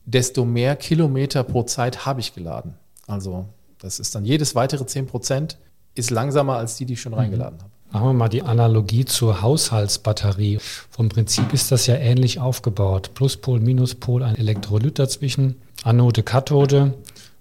desto 0.06 0.46
mehr 0.46 0.76
Kilometer 0.76 1.44
pro 1.44 1.64
Zeit 1.64 2.06
habe 2.06 2.20
ich 2.20 2.34
geladen. 2.34 2.74
Also 3.08 3.46
das 3.80 4.00
ist 4.00 4.16
dann 4.16 4.26
jedes 4.26 4.56
weitere 4.56 4.86
10 4.86 5.08
Prozent 5.08 5.58
ist 5.94 6.10
langsamer 6.10 6.58
als 6.58 6.78
die, 6.78 6.86
die 6.86 6.94
ich 6.94 7.02
schon 7.02 7.12
mhm. 7.12 7.20
reingeladen 7.20 7.60
habe. 7.60 7.72
Machen 7.92 8.08
wir 8.08 8.14
mal 8.14 8.30
die 8.30 8.44
Analogie 8.44 9.04
zur 9.04 9.42
Haushaltsbatterie. 9.42 10.60
Vom 10.90 11.10
Prinzip 11.10 11.52
ist 11.54 11.74
das 11.74 11.88
ja 11.88 11.96
ähnlich 11.96 12.40
aufgebaut. 12.40 13.12
Pluspol, 13.16 13.60
Minuspol, 13.60 14.24
ein 14.24 14.38
Elektrolyt 14.38 14.98
dazwischen, 14.98 15.56
Anode, 15.84 16.24
Kathode. 16.24 16.94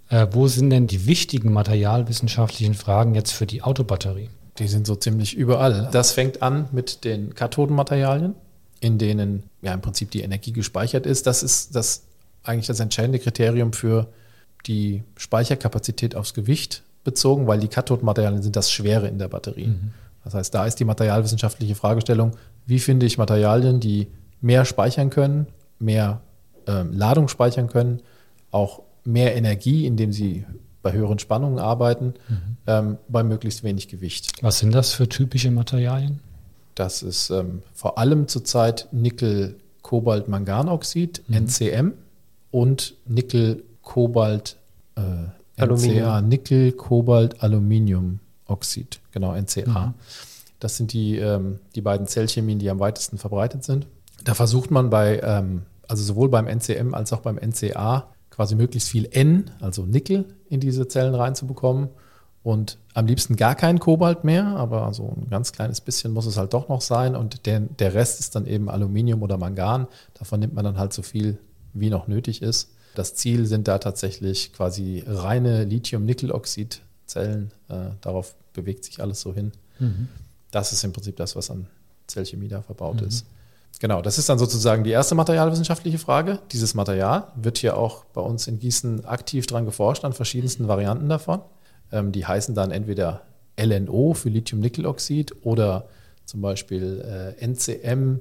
Äh, 0.08 0.26
wo 0.32 0.48
sind 0.48 0.70
denn 0.70 0.88
die 0.88 1.06
wichtigen 1.06 1.52
materialwissenschaftlichen 1.52 2.74
Fragen 2.74 3.14
jetzt 3.14 3.30
für 3.30 3.46
die 3.46 3.62
Autobatterie? 3.62 4.28
Die 4.58 4.66
sind 4.66 4.88
so 4.88 4.96
ziemlich 4.96 5.36
überall. 5.36 5.88
Das 5.92 6.12
fängt 6.12 6.42
an 6.42 6.68
mit 6.72 7.04
den 7.04 7.34
Kathodenmaterialien. 7.34 8.34
In 8.80 8.99
denen 8.99 9.44
ja 9.62 9.75
im 9.75 9.80
Prinzip 9.80 10.10
die 10.10 10.22
Energie 10.22 10.52
gespeichert 10.52 11.06
ist. 11.06 11.26
Das 11.26 11.42
ist 11.42 11.76
das 11.76 12.02
eigentlich 12.42 12.66
das 12.66 12.80
entscheidende 12.80 13.18
Kriterium 13.18 13.72
für 13.72 14.08
die 14.66 15.02
Speicherkapazität 15.16 16.16
aufs 16.16 16.34
Gewicht 16.34 16.82
bezogen, 17.04 17.46
weil 17.46 17.60
die 17.60 17.68
Kathodenmaterialien 17.68 18.42
sind 18.42 18.56
das 18.56 18.72
Schwere 18.72 19.08
in 19.08 19.18
der 19.18 19.28
Batterie. 19.28 19.68
Mhm. 19.68 19.92
Das 20.25 20.34
heißt, 20.34 20.54
da 20.54 20.66
ist 20.66 20.76
die 20.76 20.84
materialwissenschaftliche 20.84 21.75
Fragestellung, 21.75 22.32
wie 22.66 22.78
finde 22.78 23.06
ich 23.06 23.16
Materialien, 23.16 23.80
die 23.80 24.08
mehr 24.40 24.64
speichern 24.64 25.10
können, 25.10 25.46
mehr 25.78 26.20
ähm, 26.66 26.92
Ladung 26.92 27.28
speichern 27.28 27.68
können, 27.68 28.00
auch 28.50 28.82
mehr 29.04 29.34
Energie, 29.34 29.87
indem 29.87 30.12
sie 30.12 30.44
bei 30.82 30.92
höheren 30.92 31.18
Spannungen 31.18 31.58
arbeiten, 31.58 32.14
mhm. 32.28 32.56
ähm, 32.66 32.99
bei 33.08 33.22
möglichst 33.22 33.64
wenig 33.64 33.88
Gewicht. 33.88 34.32
Was 34.42 34.58
sind 34.58 34.75
das 34.75 34.92
für 34.92 35.08
typische 35.08 35.50
Materialien? 35.50 36.20
Das 36.74 37.02
ist 37.02 37.30
ähm, 37.30 37.62
vor 37.74 37.98
allem 37.98 38.28
zurzeit 38.28 38.88
Nickel-Kobalt-Manganoxid, 38.92 41.22
mhm. 41.28 41.34
NCM, 41.34 41.92
und 42.50 42.96
Nickel-Kobalt, 43.06 44.56
äh, 44.96 45.28
NCA, 45.56 46.20
Nickel-Kobalt-Aluminiumoxid, 46.22 49.00
genau, 49.12 49.34
NCA. 49.34 49.86
Mhm. 49.86 49.94
Das 50.58 50.76
sind 50.76 50.92
die, 50.92 51.16
ähm, 51.16 51.60
die 51.74 51.80
beiden 51.80 52.06
Zellchemien, 52.06 52.58
die 52.58 52.68
am 52.70 52.80
weitesten 52.80 53.16
verbreitet 53.18 53.64
sind. 53.64 53.86
Da 54.24 54.34
versucht 54.34 54.70
man 54.70 54.90
bei, 54.90 55.20
ähm, 55.22 55.62
also 55.88 56.04
sowohl 56.04 56.28
beim 56.28 56.46
NCM 56.46 56.92
als 56.94 57.10
auch 57.12 57.20
beim 57.20 57.38
NCA 57.38 58.08
quasi 58.30 58.54
möglichst 58.54 58.90
viel 58.90 59.08
N, 59.10 59.50
also 59.60 59.86
Nickel, 59.86 60.26
in 60.48 60.60
diese 60.60 60.86
Zellen 60.88 61.14
reinzubekommen. 61.14 61.88
Und 62.42 62.78
am 62.94 63.06
liebsten 63.06 63.37
gar 63.37 63.54
kein 63.54 63.78
Kobalt 63.78 64.25
mehr, 64.25 64.47
aber 64.47 64.94
so 64.94 65.14
ein 65.14 65.28
ganz 65.28 65.52
kleines 65.52 65.80
bisschen 65.80 66.12
muss 66.12 66.25
es 66.25 66.38
halt 66.38 66.54
doch 66.54 66.68
noch 66.68 66.80
sein. 66.80 67.14
Und 67.14 67.44
der, 67.47 67.61
der 67.61 67.92
Rest 67.94 68.18
ist 68.20 68.35
dann 68.35 68.47
eben 68.47 68.70
Aluminium 68.70 69.23
oder 69.23 69.37
Mangan. 69.37 69.87
Davon 70.14 70.40
nimmt 70.40 70.54
man 70.54 70.64
dann 70.64 70.78
halt 70.78 70.92
so 70.92 71.02
viel, 71.02 71.38
wie 71.75 71.90
noch 71.90 72.09
nötig 72.09 72.40
ist. 72.40 72.70
Das 72.94 73.14
Ziel 73.14 73.47
sind 73.47 73.68
da 73.68 73.78
tatsächlich 73.78 74.52
quasi 74.52 75.04
reine 75.06 75.64
Lithium-Nickel-Oxid-Zellen. 75.64 77.52
Äh, 77.68 77.75
darauf 78.00 78.35
bewegt 78.54 78.85
sich 78.85 79.00
alles 79.00 79.20
so 79.20 79.35
hin. 79.35 79.52
Mhm. 79.78 80.09
Das 80.50 80.73
ist 80.73 80.82
im 80.82 80.92
Prinzip 80.92 81.16
das, 81.16 81.37
was 81.37 81.50
an 81.50 81.66
Zellchemie 82.06 82.49
da 82.49 82.62
verbaut 82.62 83.02
mhm. 83.02 83.09
ist. 83.09 83.26
Genau, 83.78 84.02
das 84.02 84.18
ist 84.18 84.28
dann 84.28 84.38
sozusagen 84.38 84.82
die 84.82 84.90
erste 84.90 85.14
materialwissenschaftliche 85.14 85.99
Frage. 85.99 86.40
Dieses 86.52 86.75
Material 86.75 87.28
wird 87.37 87.59
hier 87.59 87.76
auch 87.76 88.04
bei 88.06 88.20
uns 88.20 88.47
in 88.47 88.59
Gießen 88.59 89.04
aktiv 89.04 89.47
dran 89.47 89.64
geforscht, 89.64 90.04
an 90.04 90.12
verschiedensten 90.12 90.68
Varianten 90.68 91.09
davon. 91.09 91.40
Ähm, 91.92 92.12
die 92.12 92.26
heißen 92.26 92.54
dann 92.54 92.70
entweder 92.70 93.23
LNO 93.59 94.14
für 94.14 94.28
Lithium-Nickel-Oxid 94.28 95.44
oder 95.44 95.88
zum 96.25 96.40
Beispiel 96.40 97.35
äh, 97.38 97.44
NCM 97.44 98.20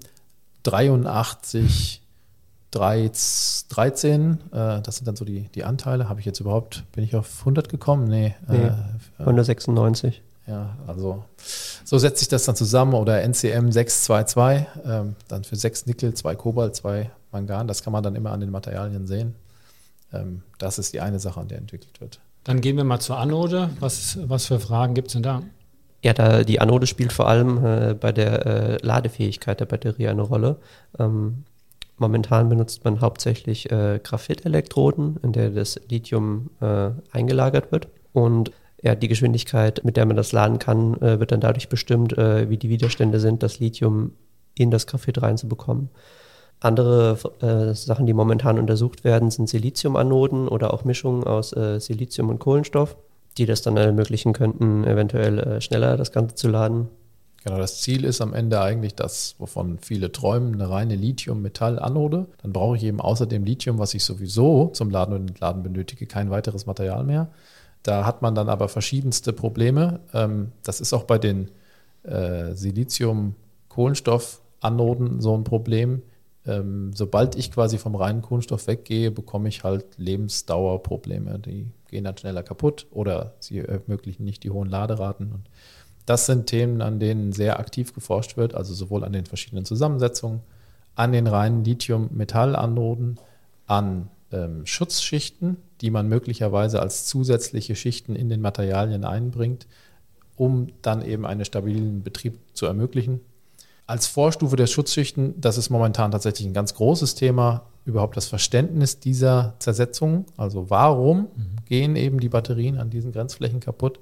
83 0.63 2.01
13. 2.71 4.39
Äh, 4.51 4.81
das 4.81 4.97
sind 4.97 5.07
dann 5.07 5.15
so 5.15 5.25
die, 5.25 5.49
die 5.55 5.63
Anteile. 5.63 6.09
Habe 6.09 6.19
ich 6.19 6.25
jetzt 6.25 6.39
überhaupt, 6.39 6.83
bin 6.91 7.03
ich 7.03 7.15
auf 7.15 7.39
100 7.39 7.69
gekommen? 7.69 8.07
Nee. 8.07 8.35
nee 8.47 8.57
äh, 8.57 8.71
196. 9.19 10.21
Ja, 10.47 10.77
also 10.87 11.23
so 11.83 11.99
setzt 11.99 12.19
sich 12.19 12.27
das 12.27 12.45
dann 12.45 12.55
zusammen 12.55 12.95
oder 12.95 13.21
NCM 13.21 13.71
622, 13.71 14.67
ähm, 14.83 15.15
dann 15.27 15.43
für 15.43 15.55
6 15.55 15.85
Nickel, 15.85 16.15
2 16.15 16.35
Kobalt, 16.35 16.75
2 16.75 17.11
Mangan. 17.31 17.67
Das 17.67 17.83
kann 17.83 17.93
man 17.93 18.01
dann 18.01 18.15
immer 18.15 18.31
an 18.31 18.39
den 18.39 18.49
Materialien 18.49 19.05
sehen. 19.05 19.35
Ähm, 20.11 20.41
das 20.57 20.79
ist 20.79 20.93
die 20.93 21.01
eine 21.01 21.19
Sache, 21.19 21.39
an 21.39 21.47
der 21.47 21.59
entwickelt 21.59 22.01
wird. 22.01 22.19
Dann 22.43 22.61
gehen 22.61 22.77
wir 22.77 22.83
mal 22.83 22.99
zur 22.99 23.17
Anode. 23.17 23.69
Was, 23.79 24.17
was 24.23 24.45
für 24.45 24.59
Fragen 24.59 24.93
gibt 24.93 25.07
es 25.07 25.13
denn 25.13 25.23
da? 25.23 25.43
Ja, 26.03 26.13
da 26.13 26.43
die 26.43 26.61
Anode 26.61 26.87
spielt 26.87 27.11
vor 27.11 27.27
allem 27.27 27.63
äh, 27.63 27.93
bei 27.93 28.11
der 28.11 28.45
äh, 28.45 28.77
Ladefähigkeit 28.81 29.59
der 29.59 29.65
Batterie 29.65 30.07
eine 30.07 30.21
Rolle. 30.21 30.57
Ähm, 30.97 31.43
momentan 31.97 32.47
benutzt 32.47 32.85
man 32.85 33.01
hauptsächlich 33.01 33.69
äh, 33.71 33.99
Graphitelektroden, 34.01 35.17
in 35.21 35.33
der 35.33 35.49
das 35.49 35.79
Lithium 35.89 36.51
äh, 36.61 36.91
eingelagert 37.11 37.71
wird. 37.71 37.89
Und 38.13 38.51
ja, 38.81 38.95
die 38.95 39.09
Geschwindigkeit, 39.09 39.81
mit 39.83 39.97
der 39.97 40.05
man 40.05 40.15
das 40.15 40.31
laden 40.31 40.57
kann, 40.57 40.95
äh, 41.01 41.19
wird 41.19 41.33
dann 41.33 41.41
dadurch 41.41 41.67
bestimmt, 41.67 42.17
äh, 42.17 42.49
wie 42.49 42.57
die 42.57 42.69
Widerstände 42.69 43.19
sind, 43.19 43.43
das 43.43 43.59
Lithium 43.59 44.13
in 44.55 44.71
das 44.71 44.87
Graphit 44.87 45.21
reinzubekommen. 45.21 45.89
Andere 46.61 47.17
äh, 47.41 47.73
Sachen, 47.73 48.05
die 48.05 48.13
momentan 48.13 48.59
untersucht 48.59 49.03
werden, 49.03 49.31
sind 49.31 49.47
Siliziumanoden 49.47 50.47
oder 50.47 50.73
auch 50.73 50.83
Mischungen 50.83 51.23
aus 51.23 51.53
äh, 51.53 51.79
Silizium 51.79 52.29
und 52.29 52.39
Kohlenstoff, 52.39 52.97
die 53.37 53.45
das 53.45 53.61
dann 53.61 53.77
ermöglichen 53.77 54.33
könnten, 54.33 54.83
eventuell 54.83 55.39
äh, 55.39 55.61
schneller 55.61 55.95
das 55.95 56.11
Ganze 56.11 56.35
zu 56.35 56.49
laden. 56.49 56.89
Genau, 57.45 57.57
das 57.57 57.79
Ziel 57.79 58.03
ist 58.03 58.19
am 58.19 58.33
Ende 58.33 58.59
eigentlich 58.59 58.95
das, 58.95 59.35
wovon 59.37 59.79
viele 59.79 60.11
träumen, 60.11 60.55
eine 60.55 60.69
reine 60.69 60.97
Lithium-Metall-Anode. 60.97 62.27
Dann 62.41 62.51
brauche 62.51 62.75
ich 62.75 62.83
eben 62.83 62.99
außer 62.99 63.25
dem 63.25 63.45
Lithium, 63.45 63.79
was 63.79 63.93
ich 63.93 64.03
sowieso 64.03 64.67
zum 64.73 64.89
Laden 64.89 65.15
und 65.15 65.29
Entladen 65.29 65.63
benötige, 65.63 66.05
kein 66.05 66.29
weiteres 66.29 66.65
Material 66.65 67.05
mehr. 67.05 67.29
Da 67.83 68.05
hat 68.05 68.21
man 68.21 68.35
dann 68.35 68.49
aber 68.49 68.67
verschiedenste 68.67 69.31
Probleme. 69.31 70.01
Ähm, 70.13 70.51
das 70.63 70.81
ist 70.81 70.91
auch 70.91 71.03
bei 71.03 71.17
den 71.17 71.49
äh, 72.03 72.53
Silizium-Kohlenstoff-Anoden 72.53 75.21
so 75.21 75.37
ein 75.37 75.45
Problem. 75.45 76.01
Ähm, 76.49 76.93
sobald 76.95 77.35
ich 77.35 77.51
quasi 77.51 77.77
vom 77.77 77.95
reinen 77.95 78.23
Kohlenstoff 78.23 78.65
weggehe, 78.65 79.11
bekomme 79.11 79.49
ich 79.49 79.63
halt 79.63 79.85
Lebensdauerprobleme. 79.97 81.37
Die 81.37 81.67
gehen 81.89 82.05
dann 82.05 82.17
schneller 82.17 82.41
kaputt 82.41 82.87
oder 82.89 83.35
sie 83.39 83.59
ermöglichen 83.59 84.23
nicht 84.23 84.43
die 84.43 84.49
hohen 84.49 84.67
Laderaten. 84.67 85.31
Und 85.31 85.43
das 86.07 86.25
sind 86.25 86.47
Themen, 86.47 86.81
an 86.81 86.99
denen 86.99 87.33
sehr 87.33 87.59
aktiv 87.59 87.93
geforscht 87.93 88.35
wird, 88.35 88.55
also 88.55 88.73
sowohl 88.73 89.03
an 89.03 89.13
den 89.13 89.27
verschiedenen 89.27 89.63
Zusammensetzungen, 89.63 90.41
an 90.95 91.11
den 91.11 91.27
reinen 91.27 91.63
Lithium-Metall-Anoden, 91.63 93.19
an 93.67 94.09
ähm, 94.31 94.65
Schutzschichten, 94.65 95.57
die 95.81 95.91
man 95.91 96.09
möglicherweise 96.09 96.81
als 96.81 97.05
zusätzliche 97.05 97.75
Schichten 97.75 98.15
in 98.15 98.27
den 98.27 98.41
Materialien 98.41 99.05
einbringt, 99.05 99.67
um 100.35 100.69
dann 100.81 101.05
eben 101.05 101.27
einen 101.27 101.45
stabilen 101.45 102.01
Betrieb 102.01 102.39
zu 102.53 102.65
ermöglichen. 102.65 103.21
Als 103.89 104.05
Vorstufe 104.05 104.55
der 104.55 104.67
Schutzschichten, 104.67 105.33
das 105.41 105.57
ist 105.57 105.71
momentan 105.71 106.11
tatsächlich 106.11 106.47
ein 106.47 106.53
ganz 106.53 106.75
großes 106.75 107.15
Thema, 107.15 107.63
überhaupt 107.85 108.17
das 108.17 108.27
Verständnis 108.27 108.99
dieser 108.99 109.55
Zersetzung. 109.57 110.27
Also 110.37 110.69
warum 110.69 111.21
mhm. 111.21 111.55
gehen 111.65 111.95
eben 111.95 112.19
die 112.19 112.29
Batterien 112.29 112.77
an 112.77 112.91
diesen 112.91 113.11
Grenzflächen 113.11 113.61
kaputt? 113.61 113.99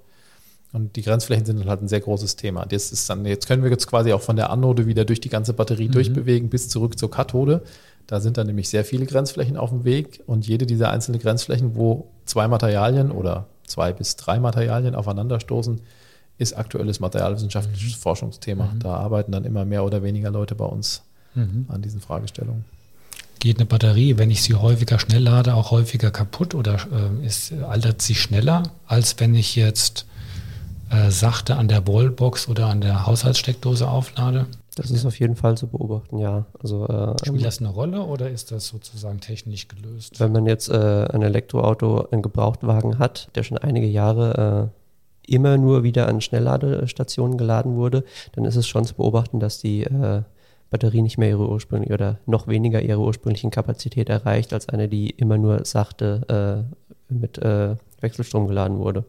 Und 0.74 0.98
die 0.98 1.04
Grenzflächen 1.04 1.46
sind 1.46 1.66
halt 1.66 1.82
ein 1.82 1.88
sehr 1.88 2.02
großes 2.02 2.36
Thema. 2.36 2.66
Das 2.66 2.92
ist 2.92 3.10
dann, 3.10 3.26
jetzt 3.26 3.48
können 3.48 3.64
wir 3.64 3.70
jetzt 3.70 3.88
quasi 3.88 4.12
auch 4.12 4.20
von 4.20 4.36
der 4.36 4.50
Anode 4.50 4.88
wieder 4.88 5.06
durch 5.06 5.22
die 5.22 5.30
ganze 5.30 5.54
Batterie 5.54 5.88
mhm. 5.88 5.94
durchbewegen 5.94 6.50
bis 6.50 6.68
zurück 6.68 7.00
zur 7.00 7.10
Kathode. 7.10 7.64
Da 8.08 8.20
sind 8.20 8.36
dann 8.36 8.48
nämlich 8.48 8.68
sehr 8.68 8.84
viele 8.84 9.06
Grenzflächen 9.06 9.56
auf 9.56 9.70
dem 9.70 9.86
Weg 9.86 10.22
und 10.28 10.46
jede 10.46 10.66
dieser 10.66 10.90
einzelnen 10.90 11.22
Grenzflächen, 11.22 11.78
wo 11.78 12.10
zwei 12.26 12.50
Materialien 12.50 13.10
oder 13.10 13.48
zwei 13.66 13.94
bis 13.94 14.18
drei 14.18 14.42
Materialien 14.42 14.96
aufeinanderstoßen, 14.96 15.80
ist 16.38 16.54
aktuelles 16.54 17.00
materialwissenschaftliches 17.00 17.98
mhm. 17.98 18.02
Forschungsthema. 18.02 18.66
Mhm. 18.74 18.80
Da 18.80 18.96
arbeiten 18.96 19.32
dann 19.32 19.46
immer 19.46 19.66
mehr 19.66 19.84
oder 19.84 20.04
weniger 20.04 20.32
Leute 20.32 20.56
bei 20.56 20.66
uns 20.66 21.04
mhm. 21.36 21.66
an 21.70 21.82
diesen 21.82 22.02
Fragestellungen. 22.02 22.66
Geht 23.40 23.58
eine 23.58 23.66
Batterie, 23.66 24.18
wenn 24.18 24.32
ich 24.32 24.42
sie 24.42 24.56
häufiger 24.56 25.00
schnell 25.00 25.24
lade, 25.24 25.54
auch 25.54 25.72
häufiger 25.72 26.10
kaputt 26.10 26.56
oder 26.56 26.76
äh, 26.76 27.26
ist, 27.26 27.54
altert 27.54 28.02
sie 28.02 28.16
schneller, 28.16 28.64
als 28.88 29.20
wenn 29.20 29.36
ich 29.36 29.56
jetzt 29.56 30.08
äh, 30.90 31.12
sachte 31.12 31.56
an 31.56 31.68
der 31.68 31.88
Wallbox 31.88 32.48
oder 32.48 32.68
an 32.68 32.82
der 32.82 33.06
Haushaltssteckdose 33.06 33.88
auflade? 33.88 34.48
Das 34.76 34.92
ist 34.92 35.06
auf 35.06 35.20
jeden 35.20 35.36
Fall 35.36 35.58
zu 35.58 35.68
beobachten, 35.68 36.20
ja. 36.20 36.46
Also, 36.62 36.88
äh, 36.88 37.16
Spielt 37.26 37.44
das 37.44 37.60
eine 37.60 37.70
Rolle 37.70 38.04
oder 38.04 38.30
ist 38.30 38.52
das 38.52 38.68
sozusagen 38.68 39.20
technisch 39.20 39.68
gelöst? 39.68 40.20
Wenn 40.20 40.32
man 40.32 40.46
jetzt 40.46 40.70
äh, 40.70 41.08
ein 41.12 41.24
Elektroauto, 41.24 42.08
einen 42.12 42.22
Gebrauchtwagen 42.22 43.00
hat, 43.00 43.30
der 43.34 43.42
schon 43.42 43.58
einige 43.58 43.88
Jahre 43.88 44.70
äh, 44.72 44.87
immer 45.28 45.58
nur 45.58 45.84
wieder 45.84 46.08
an 46.08 46.22
Schnellladestationen 46.22 47.38
geladen 47.38 47.76
wurde, 47.76 48.04
dann 48.34 48.46
ist 48.46 48.56
es 48.56 48.68
schon 48.68 48.86
zu 48.86 48.96
beobachten, 48.96 49.40
dass 49.40 49.60
die 49.60 49.84
äh, 49.84 50.24
Batterie 50.70 51.02
nicht 51.02 51.18
mehr 51.18 51.30
ihre 51.30 51.50
ursprüngliche 51.50 51.94
oder 51.94 52.20
noch 52.26 52.48
weniger 52.48 52.82
ihre 52.82 53.00
ursprünglichen 53.00 53.52
Kapazität 53.52 54.10
erreicht, 54.10 54.54
als 54.54 54.70
eine, 54.70 54.88
die 54.88 55.10
immer 55.10 55.38
nur 55.38 55.66
sachte 55.66 56.68
äh, 57.10 57.14
mit 57.14 57.38
äh, 57.38 57.76
Wechselstrom 58.02 58.48
geladen 58.48 58.80
wurde 58.80 59.06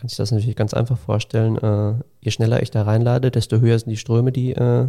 kann 0.00 0.08
sich 0.08 0.16
das 0.16 0.32
natürlich 0.32 0.56
ganz 0.56 0.72
einfach 0.72 0.98
vorstellen. 0.98 1.58
Äh, 1.58 2.02
je 2.22 2.30
schneller 2.30 2.62
ich 2.62 2.70
da 2.70 2.82
reinlade, 2.82 3.30
desto 3.30 3.60
höher 3.60 3.78
sind 3.78 3.90
die 3.90 3.98
Ströme, 3.98 4.32
die 4.32 4.52
äh, 4.52 4.88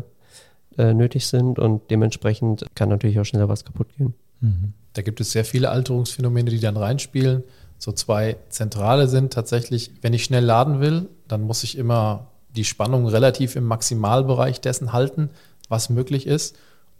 äh, 0.77 0.93
nötig 0.93 1.27
sind 1.27 1.59
und 1.59 1.81
dementsprechend 1.91 2.65
kann 2.75 2.87
natürlich 2.87 3.19
auch 3.19 3.25
schneller 3.25 3.49
was 3.49 3.65
kaputt 3.65 3.87
gehen. 3.97 4.13
Mhm. 4.39 4.73
Da 4.93 5.01
gibt 5.01 5.19
es 5.19 5.31
sehr 5.31 5.43
viele 5.43 5.69
Alterungsphänomene, 5.69 6.49
die 6.49 6.61
dann 6.61 6.77
reinspielen. 6.77 7.43
So 7.81 7.91
zwei 7.91 8.37
zentrale 8.49 9.07
sind 9.07 9.33
tatsächlich, 9.33 9.89
wenn 10.03 10.13
ich 10.13 10.23
schnell 10.23 10.45
laden 10.45 10.81
will, 10.81 11.09
dann 11.27 11.41
muss 11.41 11.63
ich 11.63 11.75
immer 11.75 12.27
die 12.55 12.63
Spannung 12.63 13.07
relativ 13.07 13.55
im 13.55 13.63
Maximalbereich 13.65 14.61
dessen 14.61 14.93
halten, 14.93 15.31
was 15.67 15.89
möglich 15.89 16.27
ist. 16.27 16.55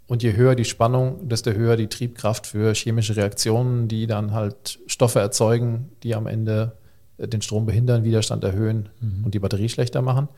Und 0.08 0.24
je 0.24 0.34
höher 0.34 0.56
die 0.56 0.66
Spannung, 0.66 1.30
desto 1.30 1.52
höher 1.52 1.78
die 1.78 1.86
Triebkraft 1.86 2.48
für 2.48 2.74
chemische 2.74 3.16
Reaktionen, 3.16 3.90
die 3.90 4.08
dann 4.08 4.34
halt 4.34 4.80
Stoffe 4.88 5.20
erzeugen, 5.20 5.92
die 6.02 6.16
am 6.16 6.26
Ende 6.26 6.72
den 7.20 7.44
Strom 7.44 7.68
behindern, 7.68 8.04
Widerstand 8.04 8.44
erhöhen 8.44 8.90
mhm. 9.02 9.24
und 9.24 9.36
die 9.36 9.40
Batterie 9.40 9.70
schlechter 9.70 10.02
machen. 10.02 10.30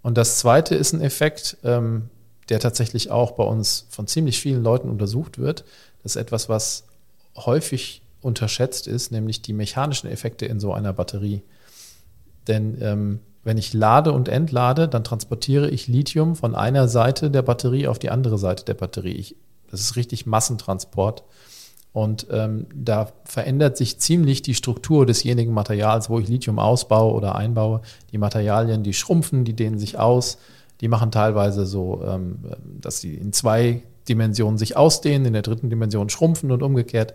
Und 0.00 0.16
das 0.16 0.38
zweite 0.38 0.74
ist 0.74 0.94
ein 0.94 1.02
Effekt, 1.02 1.58
ähm, 1.64 2.08
der 2.48 2.60
tatsächlich 2.60 3.10
auch 3.10 3.32
bei 3.32 3.44
uns 3.44 3.84
von 3.90 4.06
ziemlich 4.06 4.40
vielen 4.40 4.62
Leuten 4.62 4.88
untersucht 4.88 5.36
wird. 5.36 5.66
Das 6.02 6.16
ist 6.16 6.22
etwas, 6.22 6.48
was 6.48 6.84
häufig 7.36 8.00
unterschätzt 8.20 8.86
ist, 8.86 9.12
nämlich 9.12 9.42
die 9.42 9.52
mechanischen 9.52 10.08
Effekte 10.08 10.46
in 10.46 10.60
so 10.60 10.72
einer 10.72 10.92
Batterie. 10.92 11.42
Denn 12.48 12.78
ähm, 12.80 13.20
wenn 13.44 13.58
ich 13.58 13.72
lade 13.72 14.12
und 14.12 14.28
entlade, 14.28 14.88
dann 14.88 15.04
transportiere 15.04 15.70
ich 15.70 15.86
Lithium 15.86 16.34
von 16.34 16.54
einer 16.54 16.88
Seite 16.88 17.30
der 17.30 17.42
Batterie 17.42 17.86
auf 17.86 17.98
die 17.98 18.10
andere 18.10 18.38
Seite 18.38 18.64
der 18.64 18.74
Batterie. 18.74 19.12
Ich, 19.12 19.36
das 19.70 19.80
ist 19.80 19.96
richtig 19.96 20.26
Massentransport. 20.26 21.22
Und 21.92 22.26
ähm, 22.30 22.66
da 22.74 23.12
verändert 23.24 23.76
sich 23.76 23.98
ziemlich 23.98 24.42
die 24.42 24.54
Struktur 24.54 25.06
desjenigen 25.06 25.54
Materials, 25.54 26.10
wo 26.10 26.18
ich 26.18 26.28
Lithium 26.28 26.58
ausbaue 26.58 27.14
oder 27.14 27.36
einbaue. 27.36 27.80
Die 28.12 28.18
Materialien, 28.18 28.82
die 28.82 28.92
schrumpfen, 28.92 29.44
die 29.44 29.54
dehnen 29.54 29.78
sich 29.78 29.98
aus. 29.98 30.38
Die 30.80 30.88
machen 30.88 31.10
teilweise 31.10 31.64
so, 31.64 32.02
ähm, 32.04 32.40
dass 32.80 33.00
sie 33.00 33.14
in 33.14 33.32
zwei 33.32 33.82
Dimensionen 34.08 34.58
sich 34.58 34.76
ausdehnen, 34.76 35.24
in 35.24 35.32
der 35.32 35.42
dritten 35.42 35.70
Dimension 35.70 36.10
schrumpfen 36.10 36.50
und 36.50 36.62
umgekehrt. 36.62 37.14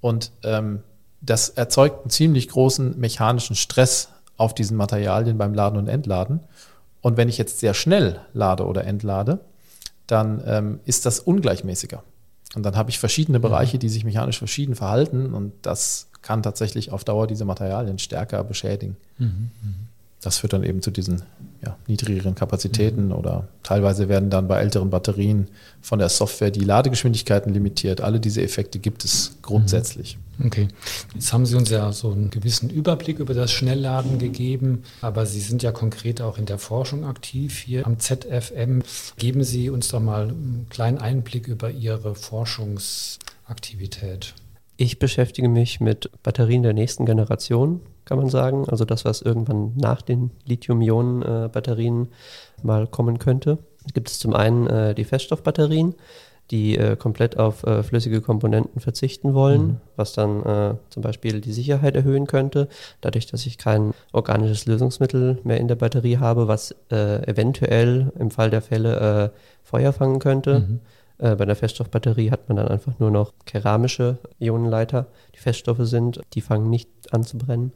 Und 0.00 0.32
ähm, 0.42 0.82
das 1.20 1.50
erzeugt 1.50 2.02
einen 2.02 2.10
ziemlich 2.10 2.48
großen 2.48 2.98
mechanischen 2.98 3.56
Stress 3.56 4.08
auf 4.36 4.54
diesen 4.54 4.76
Materialien 4.76 5.36
beim 5.36 5.54
Laden 5.54 5.78
und 5.78 5.88
Entladen. 5.88 6.40
Und 7.02 7.16
wenn 7.16 7.28
ich 7.28 7.38
jetzt 7.38 7.60
sehr 7.60 7.74
schnell 7.74 8.20
lade 8.32 8.66
oder 8.66 8.84
entlade, 8.84 9.40
dann 10.06 10.42
ähm, 10.46 10.80
ist 10.84 11.06
das 11.06 11.20
ungleichmäßiger. 11.20 12.02
Und 12.56 12.64
dann 12.64 12.76
habe 12.76 12.90
ich 12.90 12.98
verschiedene 12.98 13.38
mhm. 13.38 13.42
Bereiche, 13.42 13.78
die 13.78 13.88
sich 13.88 14.04
mechanisch 14.04 14.38
verschieden 14.38 14.74
verhalten 14.74 15.34
und 15.34 15.52
das 15.62 16.08
kann 16.22 16.42
tatsächlich 16.42 16.92
auf 16.92 17.04
Dauer 17.04 17.26
diese 17.26 17.44
Materialien 17.44 17.98
stärker 17.98 18.44
beschädigen. 18.44 18.96
Mhm. 19.18 19.50
mhm. 19.62 19.89
Das 20.22 20.38
führt 20.38 20.52
dann 20.52 20.64
eben 20.64 20.82
zu 20.82 20.90
diesen 20.90 21.22
ja, 21.64 21.76
niedrigeren 21.86 22.34
Kapazitäten 22.34 23.06
mhm. 23.06 23.12
oder 23.12 23.48
teilweise 23.62 24.08
werden 24.08 24.30
dann 24.30 24.48
bei 24.48 24.60
älteren 24.60 24.90
Batterien 24.90 25.48
von 25.80 25.98
der 25.98 26.08
Software 26.08 26.50
die 26.50 26.64
Ladegeschwindigkeiten 26.64 27.52
limitiert. 27.52 28.00
Alle 28.00 28.20
diese 28.20 28.42
Effekte 28.42 28.78
gibt 28.78 29.04
es 29.04 29.36
grundsätzlich. 29.42 30.16
Mhm. 30.16 30.46
Okay, 30.46 30.68
jetzt 31.14 31.34
haben 31.34 31.44
Sie 31.44 31.54
uns 31.54 31.68
ja 31.68 31.92
so 31.92 32.12
einen 32.12 32.30
gewissen 32.30 32.70
Überblick 32.70 33.18
über 33.18 33.34
das 33.34 33.52
Schnellladen 33.52 34.18
gegeben, 34.18 34.84
aber 35.02 35.26
Sie 35.26 35.40
sind 35.40 35.62
ja 35.62 35.70
konkret 35.70 36.22
auch 36.22 36.38
in 36.38 36.46
der 36.46 36.56
Forschung 36.58 37.04
aktiv 37.04 37.58
hier 37.58 37.86
am 37.86 37.98
ZFM. 37.98 38.80
Geben 39.18 39.44
Sie 39.44 39.68
uns 39.68 39.88
doch 39.88 40.00
mal 40.00 40.28
einen 40.28 40.66
kleinen 40.70 40.96
Einblick 40.98 41.46
über 41.46 41.70
Ihre 41.70 42.14
Forschungsaktivität. 42.14 44.32
Ich 44.78 44.98
beschäftige 44.98 45.50
mich 45.50 45.80
mit 45.80 46.08
Batterien 46.22 46.62
der 46.62 46.72
nächsten 46.72 47.04
Generation, 47.04 47.82
kann 48.10 48.18
man 48.18 48.28
sagen. 48.28 48.68
Also 48.68 48.84
das, 48.84 49.04
was 49.04 49.22
irgendwann 49.22 49.72
nach 49.76 50.02
den 50.02 50.32
Lithium-Ionen-Batterien 50.44 52.08
mal 52.60 52.88
kommen 52.88 53.20
könnte. 53.20 53.58
Da 53.84 53.90
gibt 53.94 54.10
es 54.10 54.18
zum 54.18 54.34
einen 54.34 54.66
äh, 54.66 54.96
die 54.96 55.04
Feststoffbatterien, 55.04 55.94
die 56.50 56.76
äh, 56.76 56.96
komplett 56.96 57.38
auf 57.38 57.62
äh, 57.62 57.84
flüssige 57.84 58.20
Komponenten 58.20 58.80
verzichten 58.80 59.32
wollen, 59.32 59.62
mhm. 59.62 59.76
was 59.94 60.12
dann 60.12 60.44
äh, 60.44 60.74
zum 60.88 61.04
Beispiel 61.04 61.40
die 61.40 61.52
Sicherheit 61.52 61.94
erhöhen 61.94 62.26
könnte, 62.26 62.66
dadurch, 63.00 63.26
dass 63.26 63.46
ich 63.46 63.58
kein 63.58 63.94
organisches 64.12 64.66
Lösungsmittel 64.66 65.38
mehr 65.44 65.60
in 65.60 65.68
der 65.68 65.76
Batterie 65.76 66.18
habe, 66.18 66.48
was 66.48 66.74
äh, 66.90 67.24
eventuell 67.30 68.12
im 68.18 68.32
Fall 68.32 68.50
der 68.50 68.62
Fälle 68.62 69.30
äh, 69.32 69.38
Feuer 69.62 69.92
fangen 69.92 70.18
könnte. 70.18 70.66
Mhm. 70.68 70.80
Äh, 71.20 71.36
bei 71.36 71.44
einer 71.44 71.54
Feststoffbatterie 71.54 72.30
hat 72.30 72.48
man 72.48 72.56
dann 72.56 72.68
einfach 72.68 72.98
nur 72.98 73.10
noch 73.10 73.32
keramische 73.44 74.18
Ionenleiter, 74.38 75.06
die 75.34 75.38
Feststoffe 75.38 75.82
sind, 75.82 76.20
die 76.34 76.40
fangen 76.40 76.70
nicht 76.70 76.88
an 77.12 77.24
zu 77.24 77.38
brennen. 77.38 77.72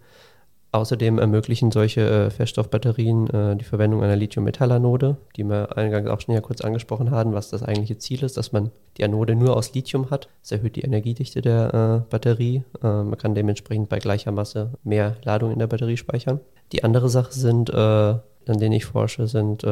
Außerdem 0.73 1.21
ermöglichen 1.21 1.71
solche 1.71 2.01
äh, 2.01 2.31
Feststoffbatterien 2.31 3.31
äh, 3.31 3.57
die 3.57 3.65
Verwendung 3.65 4.03
einer 4.03 4.17
Lithium-Metall-Anode, 4.17 5.19
die 5.37 5.45
wir 5.45 5.77
eingangs 5.77 6.11
auch 6.11 6.21
schon 6.21 6.35
ja 6.35 6.41
kurz 6.41 6.63
angesprochen 6.63 7.13
haben, 7.13 7.33
was 7.33 7.49
das 7.49 7.63
eigentliche 7.63 7.99
Ziel 7.99 8.25
ist, 8.25 8.37
dass 8.37 8.51
man 8.51 8.73
die 8.97 9.05
Anode 9.05 9.37
nur 9.37 9.57
aus 9.57 9.73
Lithium 9.73 10.11
hat. 10.11 10.29
Das 10.43 10.51
erhöht 10.51 10.75
die 10.75 10.81
Energiedichte 10.81 11.43
der 11.43 12.03
äh, 12.03 12.11
Batterie. 12.11 12.65
Äh, 12.83 13.05
man 13.05 13.17
kann 13.17 13.37
dementsprechend 13.37 13.89
bei 13.89 14.01
gleicher 14.01 14.33
Masse 14.33 14.73
mehr 14.83 15.17
Ladung 15.23 15.53
in 15.53 15.61
der 15.61 15.69
Batterie 15.69 15.97
speichern. 15.97 16.41
Die 16.73 16.83
andere 16.83 17.09
Sache 17.09 17.33
sind, 17.33 17.71
äh, 17.71 17.77
an 17.77 18.23
denen 18.47 18.73
ich 18.73 18.85
forsche, 18.85 19.29
sind 19.29 19.65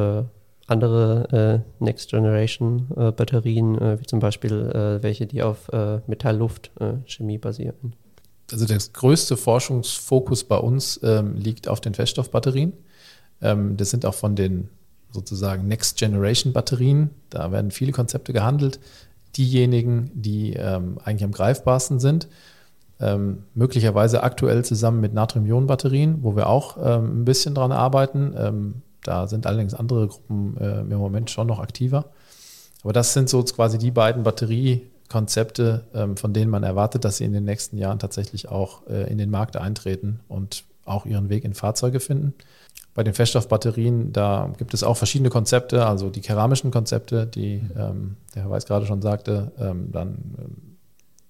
äh, 0.72 0.74
andere 0.74 1.64
Next 1.80 2.11
Generation 2.11 2.87
Batterien, 3.16 3.78
wie 4.00 4.06
zum 4.06 4.20
Beispiel 4.20 4.98
welche, 5.02 5.26
die 5.26 5.42
auf 5.42 5.70
Metall-Luft-Chemie 6.06 7.38
basieren 7.38 7.94
also 8.52 8.66
der 8.66 8.78
größte 8.92 9.37
Forschungsfokus 9.37 10.44
bei 10.44 10.56
uns 10.56 11.00
ähm, 11.02 11.37
liegt 11.37 11.68
auf 11.68 11.80
den 11.80 11.94
Feststoffbatterien. 11.94 12.72
Ähm, 13.40 13.76
das 13.76 13.90
sind 13.90 14.06
auch 14.06 14.14
von 14.14 14.37
den 14.37 14.68
sozusagen 15.11 15.66
Next 15.66 15.98
Generation 15.98 16.52
Batterien. 16.52 17.11
Da 17.30 17.50
werden 17.52 17.70
viele 17.70 17.92
Konzepte 17.92 18.32
gehandelt. 18.32 18.78
Diejenigen, 19.37 20.11
die 20.14 20.52
ähm, 20.54 20.98
eigentlich 21.02 21.24
am 21.24 21.32
greifbarsten 21.32 21.98
sind, 22.00 22.28
ähm, 23.00 23.44
möglicherweise 23.54 24.22
aktuell 24.22 24.64
zusammen 24.64 25.00
mit 25.00 25.14
Natrium-Ionen-Batterien, 25.14 26.22
wo 26.22 26.37
wir 26.37 26.48
auch 26.48 26.76
ähm, 26.82 27.22
ein 27.22 27.24
bisschen 27.24 27.54
dran 27.54 27.72
arbeiten. 27.72 28.82
Da 29.02 29.26
sind 29.26 29.46
allerdings 29.46 29.74
andere 29.74 30.08
Gruppen 30.08 30.56
äh, 30.58 30.80
im 30.80 30.96
Moment 30.96 31.30
schon 31.30 31.46
noch 31.46 31.58
aktiver. 31.58 32.06
Aber 32.82 32.92
das 32.92 33.12
sind 33.12 33.28
so 33.28 33.42
quasi 33.42 33.78
die 33.78 33.90
beiden 33.90 34.22
Batterie- 34.22 34.82
Konzepte, 35.12 35.84
ähm, 35.92 36.16
von 36.16 36.32
denen 36.32 36.50
man 36.50 36.62
erwartet, 36.62 37.04
dass 37.04 37.18
sie 37.18 37.24
in 37.24 37.34
den 37.34 37.44
nächsten 37.44 37.76
Jahren 37.76 37.98
tatsächlich 37.98 38.48
auch 38.48 38.86
äh, 38.86 39.10
in 39.12 39.18
den 39.18 39.28
Markt 39.28 39.58
eintreten 39.58 40.20
und 40.26 40.64
auch 40.86 41.04
ihren 41.04 41.28
Weg 41.28 41.44
in 41.44 41.52
Fahrzeuge 41.52 42.00
finden. 42.00 42.32
Bei 42.94 43.04
den 43.04 43.12
Feststoffbatterien, 43.12 44.14
da 44.14 44.50
gibt 44.56 44.72
es 44.72 44.82
auch 44.82 44.96
verschiedene 44.96 45.28
Konzepte, 45.28 45.84
also 45.86 46.08
die 46.08 46.22
keramischen 46.22 46.70
Konzepte, 46.70 47.26
die 47.26 47.62
ähm, 47.76 48.16
der 48.34 48.44
Herr 48.44 48.50
Weiß 48.50 48.64
gerade 48.64 48.86
schon 48.86 49.02
sagte, 49.02 49.52
ähm, 49.58 49.92
dann 49.92 50.16
ähm, 50.38 50.76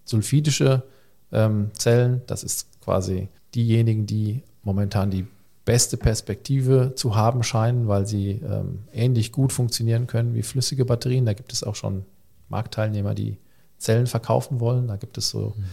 sulfidische 0.04 0.85
ähm, 1.32 1.70
Zellen, 1.76 2.22
das 2.28 2.44
ist 2.44 2.68
quasi 2.82 3.28
diejenigen, 3.52 4.06
die 4.06 4.44
momentan 4.62 5.11
die 5.11 5.26
beste 5.64 5.96
Perspektive 5.96 6.92
zu 6.96 7.14
haben 7.14 7.42
scheinen, 7.42 7.87
weil 7.87 8.07
sie 8.07 8.42
ähm, 8.44 8.81
ähnlich 8.92 9.33
gut 9.33 9.53
funktionieren 9.53 10.07
können 10.07 10.35
wie 10.35 10.42
flüssige 10.42 10.85
Batterien. 10.85 11.25
Da 11.25 11.35
gibt 11.35 11.53
es 11.53 11.62
auch 11.62 11.77
schon 11.77 12.05
Marktteilnehmer, 12.48 13.14
die 13.14 13.38
Zellen 13.79 14.07
verkaufen 14.07 14.61
wollen. 14.61 14.88
Da 14.88 14.96
gibt 14.96 15.18
es 15.18 15.29
so 15.29 15.55
mhm. 15.57 15.64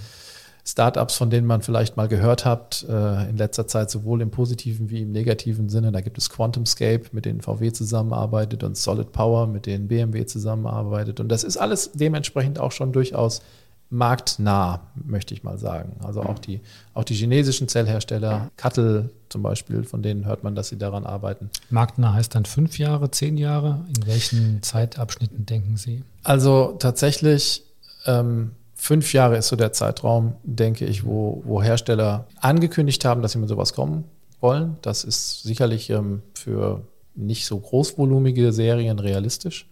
Startups, 0.69 1.15
von 1.15 1.31
denen 1.31 1.47
man 1.47 1.61
vielleicht 1.61 1.97
mal 1.97 2.07
gehört 2.07 2.45
hat, 2.45 2.85
äh, 2.87 3.29
in 3.29 3.37
letzter 3.37 3.65
Zeit 3.67 3.89
sowohl 3.89 4.21
im 4.21 4.29
positiven 4.29 4.89
wie 4.91 5.01
im 5.01 5.11
negativen 5.11 5.69
Sinne. 5.69 5.91
Da 5.91 6.01
gibt 6.01 6.17
es 6.17 6.29
QuantumScape, 6.29 7.05
mit 7.11 7.25
denen 7.25 7.41
VW 7.41 7.71
zusammenarbeitet 7.71 8.63
und 8.63 8.77
Solid 8.77 9.11
Power, 9.11 9.47
mit 9.47 9.65
denen 9.65 9.87
BMW 9.87 10.25
zusammenarbeitet. 10.25 11.19
Und 11.19 11.29
das 11.29 11.43
ist 11.43 11.57
alles 11.57 11.91
dementsprechend 11.93 12.59
auch 12.59 12.71
schon 12.71 12.91
durchaus 12.91 13.41
marktnah, 13.89 14.81
möchte 14.95 15.33
ich 15.33 15.43
mal 15.43 15.57
sagen. 15.57 15.97
Also 16.03 16.21
auch 16.21 16.39
die, 16.39 16.61
auch 16.93 17.03
die 17.03 17.15
chinesischen 17.15 17.67
Zellhersteller, 17.67 18.51
Kattel 18.55 19.09
zum 19.29 19.41
Beispiel, 19.41 19.83
von 19.83 20.01
denen 20.01 20.25
hört 20.25 20.43
man, 20.43 20.55
dass 20.55 20.69
sie 20.69 20.77
daran 20.77 21.05
arbeiten. 21.05 21.49
Marktnah 21.69 22.13
heißt 22.13 22.35
dann 22.35 22.45
fünf 22.45 22.77
Jahre, 22.77 23.11
zehn 23.11 23.37
Jahre? 23.37 23.85
In 23.87 24.05
welchen 24.05 24.61
Zeitabschnitten 24.61 25.45
denken 25.45 25.77
Sie? 25.77 26.03
Also 26.23 26.75
tatsächlich 26.79 27.63
ähm, 28.05 28.51
fünf 28.75 29.13
Jahre 29.13 29.37
ist 29.37 29.47
so 29.47 29.55
der 29.55 29.73
Zeitraum, 29.73 30.35
denke 30.43 30.85
ich, 30.85 31.05
wo, 31.05 31.41
wo 31.45 31.61
Hersteller 31.61 32.27
angekündigt 32.39 33.05
haben, 33.05 33.21
dass 33.21 33.33
sie 33.33 33.39
mit 33.39 33.49
sowas 33.49 33.73
kommen 33.73 34.05
wollen. 34.39 34.77
Das 34.81 35.03
ist 35.03 35.43
sicherlich 35.43 35.89
ähm, 35.89 36.21
für 36.33 36.83
nicht 37.15 37.45
so 37.45 37.59
großvolumige 37.59 38.53
Serien 38.53 38.99
realistisch, 38.99 39.67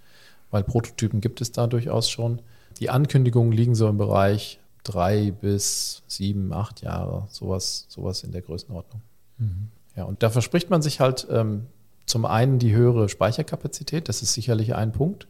weil 0.52 0.64
Prototypen 0.64 1.22
gibt 1.22 1.40
es 1.42 1.52
da 1.52 1.68
durchaus 1.68 2.10
schon. 2.10 2.42
Die 2.80 2.90
Ankündigungen 2.90 3.52
liegen 3.52 3.76
so 3.76 3.88
im 3.88 3.98
Bereich 3.98 4.60
drei 4.84 5.32
bis 5.32 6.04
sieben, 6.08 6.54
acht 6.54 6.82
Jahre, 6.82 7.28
sowas, 7.30 7.86
sowas 7.90 8.24
in 8.24 8.32
der 8.32 8.42
Größenordnung. 8.42 9.02
Mhm. 9.38 9.70
Ja, 9.96 10.04
und 10.04 10.24
da 10.24 10.30
verspricht 10.30 10.70
man 10.70 10.82
sich 10.82 11.00
halt 11.00 11.28
ähm, 11.30 11.66
zum 12.06 12.26
einen 12.26 12.60
die 12.60 12.74
höhere 12.74 13.10
Speicherkapazität, 13.10 14.08
das 14.08 14.22
ist 14.22 14.34
sicherlich 14.34 14.76
ein 14.76 14.92
Punkt. 14.92 15.28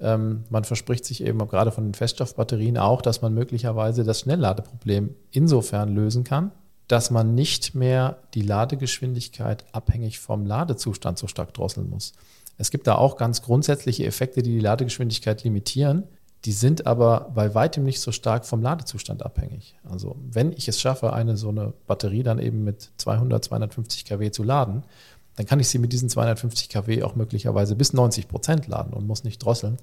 Ähm, 0.00 0.44
man 0.50 0.64
verspricht 0.64 1.04
sich 1.04 1.22
eben 1.22 1.38
gerade 1.46 1.70
von 1.70 1.84
den 1.84 1.94
Feststoffbatterien 1.94 2.78
auch, 2.78 3.00
dass 3.00 3.22
man 3.22 3.32
möglicherweise 3.32 4.04
das 4.04 4.20
Schnellladeproblem 4.20 5.14
insofern 5.30 5.94
lösen 5.94 6.24
kann, 6.24 6.50
dass 6.88 7.10
man 7.10 7.34
nicht 7.34 7.74
mehr 7.74 8.18
die 8.34 8.42
Ladegeschwindigkeit 8.42 9.64
abhängig 9.72 10.18
vom 10.18 10.46
Ladezustand 10.46 11.18
so 11.18 11.26
stark 11.26 11.54
drosseln 11.54 11.88
muss. 11.88 12.12
Es 12.58 12.70
gibt 12.70 12.86
da 12.86 12.96
auch 12.96 13.16
ganz 13.16 13.42
grundsätzliche 13.42 14.04
Effekte, 14.04 14.42
die 14.42 14.52
die 14.52 14.60
Ladegeschwindigkeit 14.60 15.44
limitieren. 15.44 16.04
Die 16.46 16.52
sind 16.52 16.86
aber 16.86 17.32
bei 17.34 17.56
weitem 17.56 17.82
nicht 17.82 18.00
so 18.00 18.12
stark 18.12 18.46
vom 18.46 18.62
Ladezustand 18.62 19.24
abhängig. 19.24 19.74
Also 19.90 20.14
wenn 20.30 20.52
ich 20.52 20.68
es 20.68 20.80
schaffe, 20.80 21.12
eine 21.12 21.36
so 21.36 21.48
eine 21.48 21.72
Batterie 21.88 22.22
dann 22.22 22.38
eben 22.38 22.62
mit 22.62 22.92
200, 22.98 23.44
250 23.44 24.04
kW 24.04 24.30
zu 24.30 24.44
laden, 24.44 24.84
dann 25.34 25.44
kann 25.44 25.58
ich 25.58 25.66
sie 25.66 25.78
mit 25.78 25.92
diesen 25.92 26.08
250 26.08 26.68
kW 26.68 27.02
auch 27.02 27.16
möglicherweise 27.16 27.74
bis 27.74 27.92
90 27.92 28.28
Prozent 28.28 28.68
laden 28.68 28.92
und 28.92 29.08
muss 29.08 29.24
nicht 29.24 29.40
drosseln. 29.40 29.78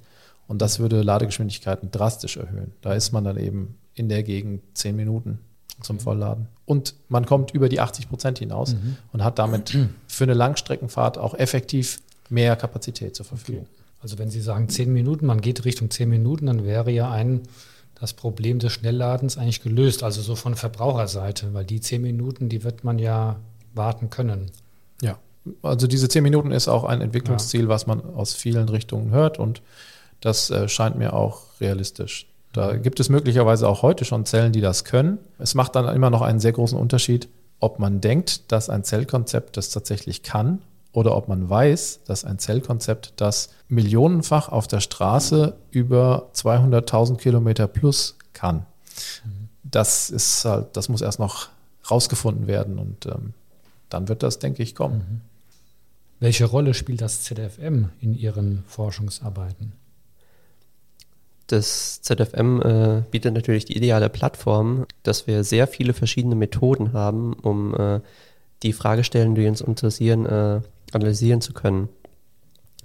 Und 0.48 0.62
das 0.62 0.80
würde 0.80 1.02
Ladegeschwindigkeiten 1.02 1.92
drastisch 1.92 2.38
erhöhen. 2.38 2.72
Da 2.80 2.94
ist 2.94 3.12
man 3.12 3.26
dann 3.26 3.38
eben 3.38 3.78
in 3.94 4.08
der 4.08 4.24
Gegend 4.24 4.62
10 4.74 4.96
Minuten 4.96 5.40
zum 5.82 6.00
Vollladen. 6.00 6.48
Und 6.66 6.96
man 7.10 7.26
kommt 7.26 7.52
über 7.52 7.68
die 7.68 7.82
80 7.82 8.08
Prozent 8.08 8.40
hinaus 8.40 8.76
mhm. 8.76 8.96
und 9.12 9.22
hat 9.22 9.38
damit 9.38 9.78
für 10.08 10.24
eine 10.24 10.34
Langstreckenfahrt 10.34 11.18
auch 11.18 11.34
effektiv 11.34 12.00
mehr 12.30 12.56
Kapazität 12.56 13.18
zur 13.18 13.26
Verfügung. 13.26 13.64
Okay. 13.64 13.83
Also 14.04 14.20
wenn 14.20 14.30
Sie 14.30 14.42
sagen 14.42 14.68
zehn 14.68 14.92
Minuten, 14.92 15.26
man 15.26 15.40
geht 15.40 15.64
Richtung 15.64 15.90
zehn 15.90 16.10
Minuten, 16.10 16.46
dann 16.46 16.66
wäre 16.66 16.92
ja 16.92 17.10
ein 17.10 17.42
das 18.00 18.12
Problem 18.12 18.60
des 18.60 18.74
Schnellladens 18.74 19.38
eigentlich 19.38 19.64
gelöst, 19.64 20.04
also 20.04 20.22
so 20.22 20.36
von 20.36 20.56
Verbraucherseite, 20.56 21.54
weil 21.54 21.64
die 21.64 21.80
zehn 21.80 22.02
Minuten, 22.02 22.50
die 22.50 22.66
wird 22.66 22.84
man 22.84 23.00
ja 23.00 23.38
warten 23.74 24.10
können. 24.10 24.52
Ja, 25.02 25.18
also 25.62 25.88
diese 25.88 26.10
zehn 26.10 26.22
Minuten 26.22 26.52
ist 26.52 26.68
auch 26.68 26.84
ein 26.84 27.00
Entwicklungsziel, 27.00 27.64
ja. 27.64 27.68
was 27.70 27.88
man 27.88 28.02
aus 28.14 28.34
vielen 28.34 28.68
Richtungen 28.68 29.12
hört 29.12 29.40
und 29.40 29.62
das 30.20 30.50
äh, 30.50 30.68
scheint 30.68 30.98
mir 30.98 31.14
auch 31.14 31.44
realistisch. 31.62 32.28
Da 32.52 32.76
gibt 32.76 33.00
es 33.00 33.08
möglicherweise 33.08 33.70
auch 33.70 33.84
heute 33.84 34.04
schon 34.04 34.26
Zellen, 34.26 34.52
die 34.52 34.62
das 34.62 34.84
können. 34.84 35.18
Es 35.40 35.56
macht 35.56 35.76
dann 35.76 35.88
immer 35.96 36.10
noch 36.10 36.22
einen 36.22 36.42
sehr 36.42 36.52
großen 36.52 36.78
Unterschied, 36.78 37.30
ob 37.62 37.80
man 37.80 38.02
denkt, 38.02 38.52
dass 38.52 38.70
ein 38.70 38.84
Zellkonzept 38.84 39.56
das 39.56 39.70
tatsächlich 39.70 40.24
kann 40.24 40.62
oder 40.94 41.18
ob 41.18 41.28
man 41.28 41.50
weiß, 41.50 42.02
dass 42.06 42.24
ein 42.24 42.40
Zellkonzept 42.40 43.14
das 43.18 43.50
millionenfach 43.68 44.50
auf 44.50 44.68
der 44.68 44.80
Straße 44.80 45.58
über 45.72 46.30
200.000 46.34 47.18
Kilometer 47.18 47.68
plus 47.68 48.18
kann. 48.34 48.66
Das 49.64 50.10
ist 50.10 50.46
halt, 50.46 50.78
das 50.78 50.88
muss 50.88 51.02
erst 51.02 51.20
noch 51.20 51.50
rausgefunden 51.90 52.48
werden 52.48 52.80
und 52.80 53.08
ähm, 53.08 53.34
dann 53.90 54.08
wird 54.08 54.24
das, 54.24 54.40
denke 54.40 54.64
ich, 54.64 54.76
kommen. 54.76 54.98
Mhm. 54.98 55.22
Welche 56.20 56.46
Rolle 56.46 56.74
spielt 56.74 57.02
das 57.02 57.24
ZFM 57.24 57.90
in 58.00 58.14
Ihren 58.14 58.64
Forschungsarbeiten? 58.68 59.74
Das 61.48 62.02
ZFM 62.02 62.62
äh, 62.62 63.04
bietet 63.12 63.34
natürlich 63.34 63.66
die 63.66 63.76
ideale 63.76 64.10
Plattform, 64.10 64.86
dass 65.04 65.28
wir 65.28 65.44
sehr 65.44 65.68
viele 65.68 65.94
verschiedene 65.94 66.36
Methoden 66.36 66.94
haben, 66.94 67.34
um 67.34 67.76
äh, 67.76 68.00
die 68.64 68.72
Fragestellungen, 68.72 69.36
die 69.36 69.48
uns 69.48 69.60
interessieren, 69.60 70.26
äh, 70.26 70.62
analysieren 70.96 71.42
zu 71.42 71.54
können. 71.54 71.90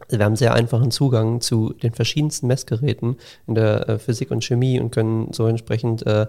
Wir 0.09 0.25
haben 0.25 0.37
sehr 0.37 0.55
einfachen 0.55 0.91
Zugang 0.91 1.41
zu 1.41 1.73
den 1.73 1.93
verschiedensten 1.93 2.47
Messgeräten 2.47 3.17
in 3.47 3.55
der 3.55 3.89
äh, 3.89 3.99
Physik 3.99 4.31
und 4.31 4.45
Chemie 4.45 4.81
und 4.81 4.91
können 4.91 5.33
so 5.33 5.47
entsprechend 5.47 6.07
äh, 6.07 6.27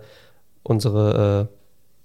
unsere 0.64 1.50
äh, 1.50 1.56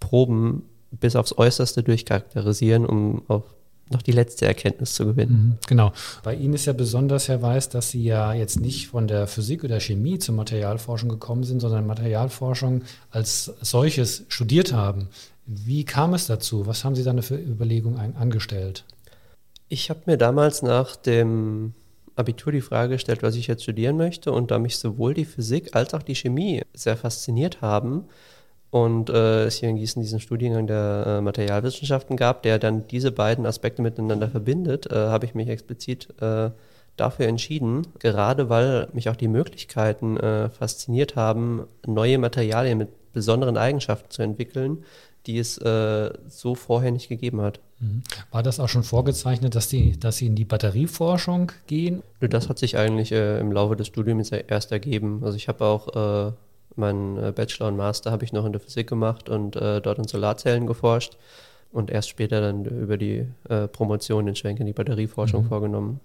Proben 0.01 0.63
bis 0.91 1.17
aufs 1.17 1.37
Äußerste 1.37 1.83
durchcharakterisieren, 1.83 2.87
um 2.87 3.23
auch 3.29 3.45
noch 3.91 4.03
die 4.03 4.13
letzte 4.13 4.47
Erkenntnis 4.47 4.95
zu 4.95 5.05
gewinnen. 5.05 5.33
Mhm, 5.33 5.59
genau. 5.67 5.93
Bei 6.23 6.35
Ihnen 6.35 6.55
ist 6.55 6.65
ja 6.65 6.73
besonders, 6.73 7.29
Herr 7.29 7.43
Weiß, 7.43 7.69
dass 7.69 7.91
Sie 7.91 8.03
ja 8.03 8.33
jetzt 8.33 8.61
nicht 8.61 8.89
von 8.89 9.09
der 9.09 9.27
Physik 9.27 9.65
oder 9.65 9.81
Chemie 9.81 10.19
zur 10.19 10.35
Materialforschung 10.35 11.09
gekommen 11.09 11.45
sind, 11.45 11.61
sondern 11.61 11.87
Materialforschung 11.87 12.83
als 13.11 13.53
solches 13.61 14.25
studiert 14.29 14.73
haben. 14.73 15.09
Wie 15.47 15.85
kam 15.85 16.15
es 16.15 16.27
dazu? 16.27 16.67
Was 16.67 16.85
haben 16.85 16.95
Sie 16.95 17.05
dann 17.05 17.21
für 17.23 17.37
Überlegungen 17.37 18.17
angestellt? 18.17 18.85
Ich 19.68 19.90
habe 19.90 20.00
mir 20.07 20.16
damals 20.16 20.62
nach 20.62 20.96
dem 20.96 21.74
Abitur 22.16 22.53
die 22.53 22.61
Frage 22.61 22.94
gestellt, 22.94 23.22
was 23.22 23.35
ich 23.35 23.46
jetzt 23.46 23.62
studieren 23.62 23.96
möchte. 23.96 24.33
Und 24.33 24.50
da 24.50 24.59
mich 24.59 24.79
sowohl 24.79 25.14
die 25.14 25.24
Physik 25.24 25.74
als 25.74 25.94
auch 25.94 26.03
die 26.03 26.14
Chemie 26.14 26.62
sehr 26.72 26.96
fasziniert 26.96 27.61
haben 27.61 28.05
und 28.70 29.09
äh, 29.09 29.44
es 29.44 29.57
hier 29.57 29.68
in 29.68 29.77
Gießen 29.77 30.03
diesen 30.03 30.18
Studiengang 30.18 30.66
der 30.66 31.05
äh, 31.07 31.20
Materialwissenschaften 31.20 32.16
gab, 32.16 32.42
der 32.42 32.59
dann 32.59 32.88
diese 32.88 33.12
beiden 33.12 33.46
Aspekte 33.46 33.83
miteinander 33.83 34.29
verbindet, 34.29 34.90
äh, 34.90 34.96
habe 34.96 35.27
ich 35.27 35.35
mich 35.35 35.48
explizit 35.48 36.09
äh, 36.20 36.50
dafür 36.96 37.27
entschieden, 37.27 37.87
gerade 38.00 38.48
weil 38.48 38.88
mich 38.92 39.09
auch 39.09 39.16
die 39.16 39.29
Möglichkeiten 39.29 40.16
äh, 40.16 40.48
fasziniert 40.48 41.14
haben, 41.14 41.68
neue 41.87 42.18
Materialien 42.18 42.79
mit 42.79 43.12
besonderen 43.12 43.57
Eigenschaften 43.57 44.11
zu 44.11 44.22
entwickeln, 44.22 44.85
die 45.27 45.39
es 45.39 45.59
äh, 45.59 46.11
so 46.29 46.55
vorher 46.55 46.91
nicht 46.91 47.09
gegeben 47.09 47.41
hat. 47.41 47.61
Mhm. 47.81 48.03
War 48.31 48.43
das 48.43 48.61
auch 48.61 48.69
schon 48.69 48.83
vorgezeichnet, 48.83 49.55
dass, 49.55 49.69
die, 49.69 49.99
dass 49.99 50.19
Sie 50.19 50.27
in 50.27 50.35
die 50.35 50.45
Batterieforschung 50.45 51.53
gehen? 51.67 52.03
Das 52.21 52.49
hat 52.49 52.59
sich 52.59 52.77
eigentlich 52.77 53.13
äh, 53.13 53.39
im 53.41 53.53
Laufe 53.53 53.77
des 53.77 53.87
Studiums 53.87 54.31
erst 54.31 54.73
ergeben. 54.73 55.23
Also 55.25 55.37
ich 55.37 55.49
habe 55.49 55.65
auch 55.65 56.29
äh, 56.29 56.33
meinen 56.77 57.17
äh, 57.17 57.33
Bachelor 57.33 57.69
und 57.69 57.77
Master 57.77 58.11
habe 58.11 58.25
ich 58.25 58.33
noch 58.33 58.45
in 58.45 58.53
der 58.53 58.61
Physik 58.61 58.89
gemacht 58.89 59.29
und 59.29 59.57
äh, 59.57 59.81
dort 59.81 59.99
in 59.99 60.09
Solarzellen 60.09 60.67
geforscht 60.67 61.17
und 61.73 61.91
erst 61.91 62.09
später 62.09 62.41
dann 62.41 62.65
über 62.65 62.97
die 62.97 63.27
äh, 63.49 63.69
Promotion 63.69 64.27
den 64.27 64.37
Schwenk 64.37 64.61
in 64.61 64.67
die 64.67 64.73
Batterieforschung 64.73 65.45
mhm. 65.45 65.49
vorgenommen. 65.49 66.01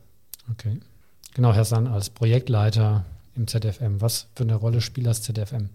Okay. 0.51 0.79
Genau, 1.33 1.53
Herr 1.53 1.65
San, 1.65 1.87
als 1.87 2.09
Projektleiter 2.09 3.05
im 3.35 3.47
ZFM, 3.47 4.01
was 4.01 4.27
für 4.35 4.43
eine 4.43 4.55
Rolle 4.55 4.81
spielt 4.81 5.07
das 5.07 5.21
ZFM? 5.21 5.69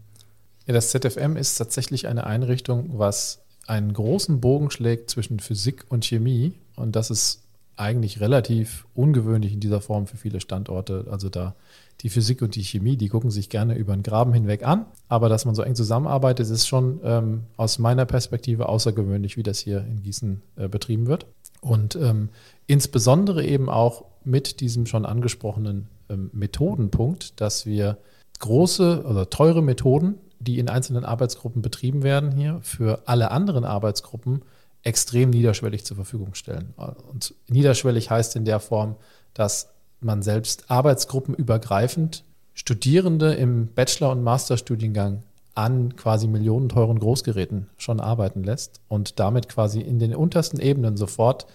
Ja, 0.66 0.72
das 0.72 0.90
ZFM 0.90 1.36
ist 1.36 1.56
tatsächlich 1.56 2.06
eine 2.06 2.26
Einrichtung, 2.26 2.98
was 2.98 3.42
einen 3.66 3.92
großen 3.92 4.40
Bogen 4.40 4.70
schlägt 4.70 5.10
zwischen 5.10 5.40
Physik 5.40 5.84
und 5.88 6.04
Chemie. 6.04 6.54
Und 6.76 6.96
das 6.96 7.10
ist 7.10 7.42
eigentlich 7.76 8.20
relativ 8.20 8.86
ungewöhnlich 8.94 9.52
in 9.52 9.60
dieser 9.60 9.80
Form 9.80 10.06
für 10.06 10.16
viele 10.16 10.40
Standorte. 10.40 11.06
Also 11.10 11.28
da 11.28 11.54
die 12.00 12.08
Physik 12.08 12.42
und 12.42 12.54
die 12.54 12.64
Chemie, 12.64 12.96
die 12.96 13.08
gucken 13.08 13.30
sich 13.30 13.48
gerne 13.48 13.76
über 13.76 13.94
den 13.94 14.02
Graben 14.02 14.32
hinweg 14.32 14.66
an. 14.66 14.86
Aber 15.08 15.28
dass 15.28 15.44
man 15.44 15.54
so 15.54 15.62
eng 15.62 15.74
zusammenarbeitet, 15.74 16.48
ist 16.48 16.66
schon 16.66 17.00
ähm, 17.04 17.42
aus 17.56 17.78
meiner 17.78 18.06
Perspektive 18.06 18.68
außergewöhnlich, 18.68 19.36
wie 19.36 19.42
das 19.42 19.58
hier 19.58 19.84
in 19.84 20.02
Gießen 20.02 20.42
äh, 20.56 20.68
betrieben 20.68 21.06
wird. 21.06 21.26
Und 21.60 21.96
ähm, 21.96 22.30
insbesondere 22.66 23.44
eben 23.44 23.68
auch 23.68 24.04
mit 24.24 24.60
diesem 24.60 24.86
schon 24.86 25.04
angesprochenen 25.06 25.88
ähm, 26.08 26.30
Methodenpunkt, 26.32 27.40
dass 27.40 27.66
wir 27.66 27.98
große 28.40 29.04
oder 29.06 29.30
teure 29.30 29.62
Methoden 29.62 30.16
die 30.44 30.58
in 30.58 30.68
einzelnen 30.68 31.04
Arbeitsgruppen 31.04 31.62
betrieben 31.62 32.02
werden 32.02 32.32
hier, 32.32 32.60
für 32.62 33.02
alle 33.06 33.30
anderen 33.30 33.64
Arbeitsgruppen 33.64 34.42
extrem 34.82 35.30
niederschwellig 35.30 35.84
zur 35.84 35.96
Verfügung 35.96 36.34
stellen. 36.34 36.74
Und 37.10 37.34
niederschwellig 37.48 38.10
heißt 38.10 38.36
in 38.36 38.44
der 38.44 38.60
Form, 38.60 38.96
dass 39.32 39.70
man 40.00 40.22
selbst 40.22 40.70
arbeitsgruppenübergreifend 40.70 42.24
Studierende 42.52 43.34
im 43.34 43.68
Bachelor- 43.68 44.12
und 44.12 44.22
Masterstudiengang 44.22 45.22
an 45.54 45.96
quasi 45.96 46.28
millionenteuren 46.28 46.98
Großgeräten 46.98 47.68
schon 47.76 48.00
arbeiten 48.00 48.44
lässt 48.44 48.80
und 48.88 49.18
damit 49.18 49.48
quasi 49.48 49.80
in 49.80 49.98
den 49.98 50.14
untersten 50.14 50.60
Ebenen 50.60 50.96
sofort 50.96 51.46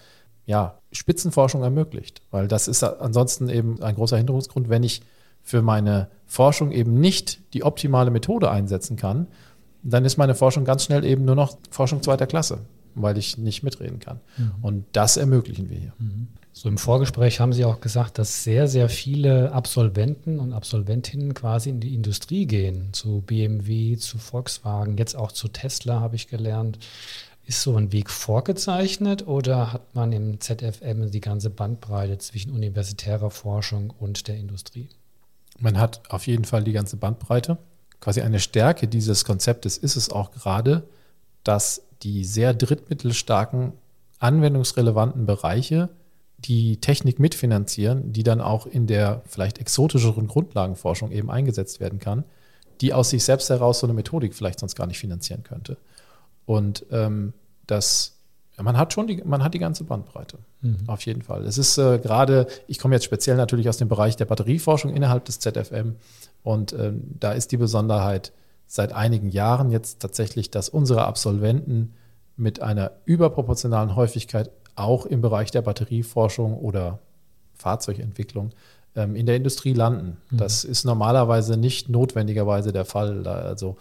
ja, 0.46 0.78
Spitzenforschung 0.90 1.62
ermöglicht. 1.62 2.22
Weil 2.30 2.48
das 2.48 2.66
ist 2.66 2.82
ansonsten 2.82 3.48
eben 3.48 3.82
ein 3.82 3.94
großer 3.94 4.16
Hinderungsgrund, 4.16 4.68
wenn 4.68 4.82
ich 4.82 5.02
für 5.42 5.62
meine 5.62 6.08
Forschung 6.30 6.70
eben 6.70 7.00
nicht 7.00 7.40
die 7.54 7.64
optimale 7.64 8.12
Methode 8.12 8.52
einsetzen 8.52 8.94
kann, 8.96 9.26
dann 9.82 10.04
ist 10.04 10.16
meine 10.16 10.36
Forschung 10.36 10.64
ganz 10.64 10.84
schnell 10.84 11.04
eben 11.04 11.24
nur 11.24 11.34
noch 11.34 11.58
Forschung 11.72 12.04
zweiter 12.04 12.28
Klasse, 12.28 12.60
weil 12.94 13.18
ich 13.18 13.36
nicht 13.36 13.64
mitreden 13.64 13.98
kann. 13.98 14.20
Mhm. 14.38 14.52
Und 14.62 14.84
das 14.92 15.16
ermöglichen 15.16 15.68
wir 15.68 15.76
hier. 15.76 15.92
Mhm. 15.98 16.28
So 16.52 16.68
im 16.68 16.78
Vorgespräch 16.78 17.40
haben 17.40 17.52
Sie 17.52 17.64
auch 17.64 17.80
gesagt, 17.80 18.16
dass 18.18 18.44
sehr, 18.44 18.68
sehr 18.68 18.88
viele 18.88 19.50
Absolventen 19.50 20.38
und 20.38 20.52
Absolventinnen 20.52 21.34
quasi 21.34 21.68
in 21.68 21.80
die 21.80 21.94
Industrie 21.94 22.46
gehen, 22.46 22.92
zu 22.92 23.22
BMW, 23.22 23.96
zu 23.96 24.18
Volkswagen, 24.18 24.98
jetzt 24.98 25.16
auch 25.16 25.32
zu 25.32 25.48
Tesla 25.48 25.98
habe 25.98 26.14
ich 26.14 26.28
gelernt. 26.28 26.78
Ist 27.44 27.62
so 27.62 27.74
ein 27.74 27.90
Weg 27.90 28.08
vorgezeichnet 28.08 29.26
oder 29.26 29.72
hat 29.72 29.96
man 29.96 30.12
im 30.12 30.38
ZFM 30.38 31.10
die 31.10 31.20
ganze 31.20 31.50
Bandbreite 31.50 32.18
zwischen 32.18 32.52
universitärer 32.52 33.30
Forschung 33.30 33.92
und 33.98 34.28
der 34.28 34.36
Industrie? 34.36 34.88
Man 35.60 35.78
hat 35.78 36.02
auf 36.08 36.26
jeden 36.26 36.44
Fall 36.44 36.64
die 36.64 36.72
ganze 36.72 36.96
Bandbreite. 36.96 37.58
Quasi 38.00 38.22
eine 38.22 38.40
Stärke 38.40 38.88
dieses 38.88 39.24
Konzeptes 39.24 39.76
ist 39.76 39.96
es 39.96 40.10
auch 40.10 40.32
gerade, 40.32 40.84
dass 41.44 41.82
die 42.02 42.24
sehr 42.24 42.54
drittmittelstarken, 42.54 43.74
anwendungsrelevanten 44.18 45.26
Bereiche 45.26 45.90
die 46.38 46.78
Technik 46.78 47.18
mitfinanzieren, 47.18 48.12
die 48.14 48.22
dann 48.22 48.40
auch 48.40 48.66
in 48.66 48.86
der 48.86 49.22
vielleicht 49.26 49.58
exotischeren 49.58 50.26
Grundlagenforschung 50.26 51.12
eben 51.12 51.30
eingesetzt 51.30 51.80
werden 51.80 51.98
kann, 51.98 52.24
die 52.80 52.94
aus 52.94 53.10
sich 53.10 53.22
selbst 53.22 53.50
heraus 53.50 53.80
so 53.80 53.86
eine 53.86 53.92
Methodik 53.92 54.34
vielleicht 54.34 54.60
sonst 54.60 54.74
gar 54.74 54.86
nicht 54.86 54.98
finanzieren 54.98 55.42
könnte. 55.42 55.76
Und 56.46 56.86
ähm, 56.90 57.34
das 57.66 58.19
man 58.62 58.76
hat 58.76 58.92
schon 58.92 59.06
die, 59.06 59.22
man 59.24 59.42
hat 59.42 59.54
die 59.54 59.58
ganze 59.58 59.84
Bandbreite. 59.84 60.38
Mhm. 60.60 60.78
Auf 60.86 61.04
jeden 61.06 61.22
Fall. 61.22 61.44
Es 61.44 61.58
ist 61.58 61.78
äh, 61.78 61.98
gerade, 61.98 62.46
ich 62.66 62.78
komme 62.78 62.94
jetzt 62.94 63.04
speziell 63.04 63.36
natürlich 63.36 63.68
aus 63.68 63.76
dem 63.76 63.88
Bereich 63.88 64.16
der 64.16 64.24
Batterieforschung 64.24 64.94
innerhalb 64.94 65.24
des 65.24 65.38
ZFM 65.38 65.96
und 66.42 66.72
ähm, 66.72 67.02
da 67.18 67.32
ist 67.32 67.52
die 67.52 67.56
Besonderheit 67.56 68.32
seit 68.66 68.92
einigen 68.92 69.30
Jahren 69.30 69.70
jetzt 69.70 70.00
tatsächlich, 70.00 70.50
dass 70.50 70.68
unsere 70.68 71.04
Absolventen 71.04 71.94
mit 72.36 72.62
einer 72.62 72.92
überproportionalen 73.04 73.96
Häufigkeit 73.96 74.50
auch 74.76 75.06
im 75.06 75.20
Bereich 75.20 75.50
der 75.50 75.62
Batterieforschung 75.62 76.56
oder 76.56 77.00
Fahrzeugentwicklung 77.54 78.50
ähm, 78.96 79.14
in 79.14 79.26
der 79.26 79.36
Industrie 79.36 79.72
landen. 79.72 80.16
Mhm. 80.30 80.36
Das 80.38 80.64
ist 80.64 80.84
normalerweise 80.84 81.56
nicht 81.56 81.88
notwendigerweise 81.88 82.72
der 82.72 82.84
Fall. 82.84 83.26
Also 83.26 83.76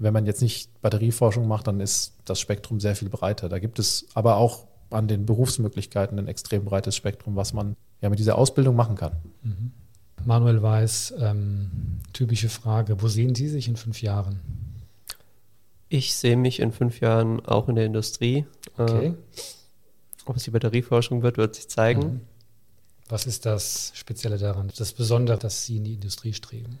wenn 0.00 0.14
man 0.14 0.26
jetzt 0.26 0.40
nicht 0.40 0.80
Batterieforschung 0.80 1.46
macht, 1.46 1.66
dann 1.66 1.78
ist 1.78 2.14
das 2.24 2.40
Spektrum 2.40 2.80
sehr 2.80 2.96
viel 2.96 3.10
breiter. 3.10 3.48
Da 3.48 3.58
gibt 3.58 3.78
es 3.78 4.06
aber 4.14 4.36
auch 4.36 4.66
an 4.88 5.06
den 5.06 5.26
Berufsmöglichkeiten 5.26 6.18
ein 6.18 6.26
extrem 6.26 6.64
breites 6.64 6.96
Spektrum, 6.96 7.36
was 7.36 7.52
man 7.52 7.76
ja 8.00 8.08
mit 8.08 8.18
dieser 8.18 8.36
Ausbildung 8.38 8.74
machen 8.74 8.96
kann. 8.96 9.12
Mhm. 9.42 9.72
Manuel 10.24 10.62
Weiß, 10.62 11.14
ähm, 11.18 11.70
typische 12.12 12.48
Frage, 12.48 13.00
wo 13.00 13.08
sehen 13.08 13.34
Sie 13.34 13.48
sich 13.48 13.68
in 13.68 13.76
fünf 13.76 14.02
Jahren? 14.02 14.40
Ich 15.88 16.14
sehe 16.14 16.36
mich 16.36 16.60
in 16.60 16.72
fünf 16.72 17.00
Jahren 17.00 17.44
auch 17.44 17.68
in 17.68 17.76
der 17.76 17.86
Industrie. 17.86 18.46
Okay. 18.76 19.08
Äh, 19.08 19.14
ob 20.24 20.36
es 20.36 20.44
die 20.44 20.50
Batterieforschung 20.50 21.22
wird, 21.22 21.36
wird 21.36 21.54
sich 21.54 21.68
zeigen. 21.68 22.00
Mhm. 22.00 22.20
Was 23.08 23.26
ist 23.26 23.44
das 23.44 23.92
Spezielle 23.94 24.38
daran, 24.38 24.70
das 24.76 24.92
Besondere, 24.92 25.36
dass 25.36 25.66
Sie 25.66 25.76
in 25.76 25.84
die 25.84 25.94
Industrie 25.94 26.32
streben? 26.32 26.78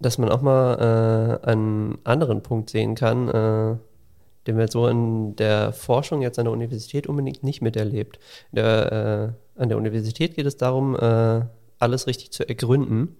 Dass 0.00 0.18
man 0.18 0.28
auch 0.28 0.42
mal 0.42 1.40
äh, 1.44 1.46
einen 1.46 1.98
anderen 2.04 2.42
Punkt 2.42 2.70
sehen 2.70 2.94
kann, 2.94 3.28
äh, 3.28 3.76
den 4.46 4.56
wir 4.56 4.68
so 4.68 4.86
in 4.88 5.36
der 5.36 5.72
Forschung 5.72 6.22
jetzt 6.22 6.38
an 6.38 6.46
der 6.46 6.52
Universität 6.52 7.06
unbedingt 7.06 7.42
nicht 7.42 7.60
miterlebt. 7.60 8.18
Der, 8.52 9.34
äh, 9.56 9.60
an 9.60 9.68
der 9.68 9.76
Universität 9.76 10.36
geht 10.36 10.46
es 10.46 10.56
darum, 10.56 10.96
äh, 10.96 11.42
alles 11.78 12.06
richtig 12.06 12.30
zu 12.30 12.48
ergründen 12.48 13.16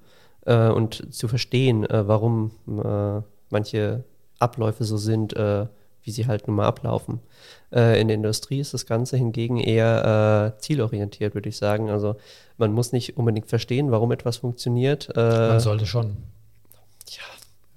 äh, 0.47 0.69
und 0.69 1.13
zu 1.13 1.29
verstehen, 1.29 1.85
äh, 1.85 2.09
warum 2.09 2.53
manche 3.51 4.05
Abläufe 4.39 4.85
so 4.85 4.97
sind, 4.97 5.35
wie 5.35 6.11
sie 6.11 6.27
halt 6.27 6.47
nun 6.47 6.57
mal 6.57 6.67
ablaufen. 6.67 7.21
In 7.71 8.09
der 8.09 8.15
Industrie 8.15 8.61
ist 8.61 8.73
das 8.73 8.87
Ganze 8.87 9.17
hingegen 9.17 9.59
eher 9.59 10.55
zielorientiert, 10.59 11.35
würde 11.35 11.49
ich 11.49 11.57
sagen. 11.57 11.91
Also 11.91 12.17
man 12.57 12.73
muss 12.73 12.93
nicht 12.93 13.17
unbedingt 13.17 13.49
verstehen, 13.49 13.91
warum 13.91 14.13
etwas 14.13 14.37
funktioniert. 14.37 15.11
Man 15.17 15.61
sollte 15.61 15.87
schon. 15.87 16.19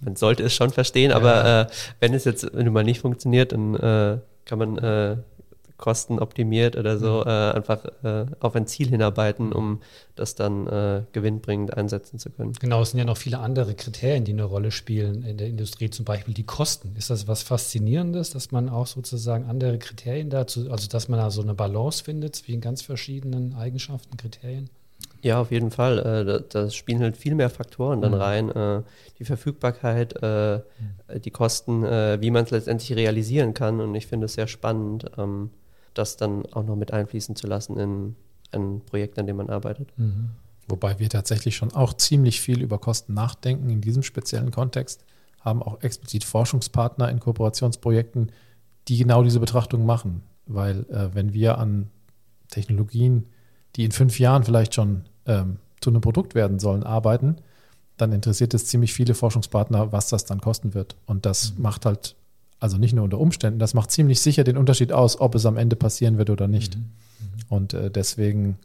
Man 0.02 0.16
sollte 0.16 0.44
es 0.44 0.54
schon 0.54 0.72
verstehen, 0.72 1.12
ja. 1.12 1.18
aber 1.18 1.46
äh, 1.62 1.68
wenn 2.00 2.14
es 2.14 2.26
jetzt 2.26 2.54
nun 2.54 2.74
mal 2.74 2.84
nicht 2.84 3.00
funktioniert, 3.00 3.52
dann 3.52 3.76
äh, 3.76 4.18
kann 4.46 4.60
man 4.60 4.78
äh, 4.78 5.18
kostenoptimiert 5.82 6.78
oder 6.78 6.98
so, 6.98 7.22
mhm. 7.22 7.28
äh, 7.28 7.52
einfach 7.52 7.84
äh, 8.04 8.26
auf 8.40 8.56
ein 8.56 8.68
Ziel 8.68 8.88
hinarbeiten, 8.88 9.52
um 9.52 9.82
das 10.16 10.36
dann 10.36 10.68
äh, 10.68 11.04
gewinnbringend 11.12 11.76
einsetzen 11.76 12.20
zu 12.20 12.30
können. 12.30 12.54
Genau, 12.54 12.82
es 12.82 12.92
sind 12.92 13.00
ja 13.00 13.06
noch 13.06 13.18
viele 13.18 13.40
andere 13.40 13.74
Kriterien, 13.74 14.24
die 14.24 14.32
eine 14.32 14.46
Rolle 14.46 14.72
spielen 14.72 15.24
in 15.24 15.38
der 15.38 15.48
Industrie, 15.48 15.90
zum 15.90 16.06
Beispiel 16.06 16.34
die 16.34 16.46
Kosten. 16.46 16.96
Ist 16.96 17.10
das 17.10 17.28
was 17.28 17.44
Faszinierendes, 17.44 18.30
dass 18.30 18.52
man 18.52 18.70
auch 18.70 18.88
sozusagen 18.88 19.46
andere 19.46 19.78
Kriterien 19.80 20.30
dazu, 20.30 20.72
also 20.72 20.88
dass 20.88 21.10
man 21.10 21.20
da 21.20 21.32
so 21.32 21.42
eine 21.42 21.56
Balance 21.56 22.04
findet 22.04 22.36
zwischen 22.36 22.62
ganz 22.62 22.82
verschiedenen 22.82 23.56
Eigenschaften, 23.56 24.16
Kriterien? 24.16 24.70
Ja, 25.23 25.39
auf 25.39 25.51
jeden 25.51 25.71
Fall. 25.71 25.99
Äh, 25.99 26.25
da, 26.25 26.39
da, 26.39 26.69
spielen 26.69 27.01
halt 27.01 27.15
viel 27.15 27.36
mehr 27.36 27.49
Faktoren 27.49 28.01
dann 28.01 28.13
mhm. 28.13 28.17
rein. 28.17 28.49
Äh, 28.49 28.81
die 29.19 29.25
Verfügbarkeit, 29.25 30.15
äh, 30.21 30.57
mhm. 30.57 31.21
die 31.21 31.31
Kosten, 31.31 31.84
wie 31.84 32.31
man 32.31 32.45
es 32.45 32.51
letztendlich 32.51 32.95
realisieren 32.97 33.53
kann. 33.53 33.79
Und 33.79 33.93
ich 33.95 34.07
finde 34.07 34.25
es 34.25 34.34
sehr 34.34 34.47
spannend. 34.47 35.05
Ähm, 35.17 35.51
das 35.93 36.17
dann 36.17 36.45
auch 36.47 36.63
noch 36.63 36.75
mit 36.75 36.93
einfließen 36.93 37.36
zu 37.36 37.47
lassen 37.47 37.77
in 37.77 38.15
ein 38.51 38.81
Projekt, 38.81 39.17
an 39.19 39.27
dem 39.27 39.38
man 39.38 39.49
arbeitet. 39.49 39.89
Mhm. 39.97 40.31
Wobei 40.67 40.99
wir 40.99 41.10
tatsächlich 41.10 41.55
schon 41.55 41.73
auch 41.73 41.93
ziemlich 41.93 42.41
viel 42.41 42.62
über 42.62 42.77
Kosten 42.77 43.13
nachdenken 43.13 43.69
in 43.69 43.81
diesem 43.81 44.03
speziellen 44.03 44.51
Kontext, 44.51 45.03
haben 45.41 45.63
auch 45.63 45.81
explizit 45.81 46.23
Forschungspartner 46.23 47.10
in 47.10 47.19
Kooperationsprojekten, 47.19 48.31
die 48.88 48.97
genau 48.97 49.23
diese 49.23 49.39
Betrachtung 49.39 49.86
machen. 49.86 50.23
Weil 50.45 50.86
äh, 50.89 51.13
wenn 51.13 51.34
wir 51.34 51.57
an 51.57 51.89
Technologien, 52.49 53.27
die 53.75 53.86
in 53.86 53.91
fünf 53.91 54.19
Jahren 54.19 54.43
vielleicht 54.43 54.75
schon 54.75 55.05
ähm, 55.25 55.57
zu 55.79 55.89
einem 55.89 56.01
Produkt 56.01 56.36
werden 56.36 56.60
sollen, 56.60 56.84
arbeiten, 56.84 57.38
dann 57.97 58.12
interessiert 58.12 58.53
es 58.53 58.65
ziemlich 58.65 58.93
viele 58.93 59.13
Forschungspartner, 59.13 59.91
was 59.91 60.10
das 60.10 60.25
dann 60.25 60.41
kosten 60.41 60.73
wird. 60.73 60.95
Und 61.05 61.25
das 61.25 61.55
mhm. 61.55 61.63
macht 61.63 61.86
halt 61.86 62.15
also 62.60 62.77
nicht 62.77 62.93
nur 62.93 63.03
unter 63.03 63.19
Umständen, 63.19 63.60
das 63.60 63.73
macht 63.73 63.89
ziemlich 63.91 64.21
sicher 64.21 64.43
den 64.43 64.55
Unterschied 64.55 64.93
aus, 64.93 65.19
ob 65.19 65.34
es 65.34 65.47
am 65.47 65.57
Ende 65.57 65.75
passieren 65.75 66.19
wird 66.19 66.29
oder 66.29 66.47
nicht. 66.47 66.77
Mhm. 66.77 66.81
Mhm. 66.81 67.27
Und 67.49 67.73
äh, 67.73 67.89
deswegen 67.89 68.57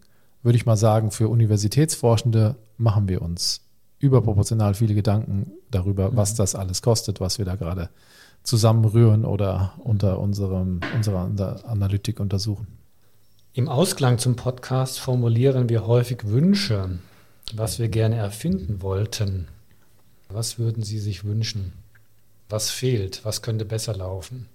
würde 0.42 0.56
ich 0.56 0.66
mal 0.66 0.76
sagen, 0.76 1.10
für 1.10 1.28
Universitätsforschende 1.28 2.56
machen 2.76 3.08
wir 3.08 3.22
uns 3.22 3.62
überproportional 3.98 4.74
viele 4.74 4.94
Gedanken 4.94 5.50
darüber, 5.70 6.10
mhm. 6.10 6.16
was 6.16 6.34
das 6.34 6.54
alles 6.54 6.82
kostet, 6.82 7.20
was 7.20 7.38
wir 7.38 7.46
da 7.46 7.56
gerade 7.56 7.88
zusammenrühren 8.42 9.24
oder 9.24 9.72
unter 9.78 10.20
unserem, 10.20 10.80
unserer 10.94 11.30
Analytik 11.66 12.20
untersuchen. 12.20 12.66
Im 13.56 13.70
Ausklang 13.70 14.18
zum 14.18 14.36
Podcast 14.36 15.00
formulieren 15.00 15.70
wir 15.70 15.86
häufig 15.86 16.26
Wünsche, 16.26 16.98
was 17.54 17.78
wir 17.78 17.88
gerne 17.88 18.16
erfinden 18.16 18.82
wollten. 18.82 19.48
Was 20.28 20.58
würden 20.58 20.82
Sie 20.82 20.98
sich 20.98 21.24
wünschen? 21.24 21.72
Was 22.50 22.68
fehlt? 22.68 23.24
Was 23.24 23.40
könnte 23.40 23.64
besser 23.64 23.96
laufen? 23.96 24.46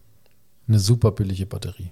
Eine 0.68 0.78
super 0.78 1.10
billige 1.10 1.48
Batterie. 1.48 1.90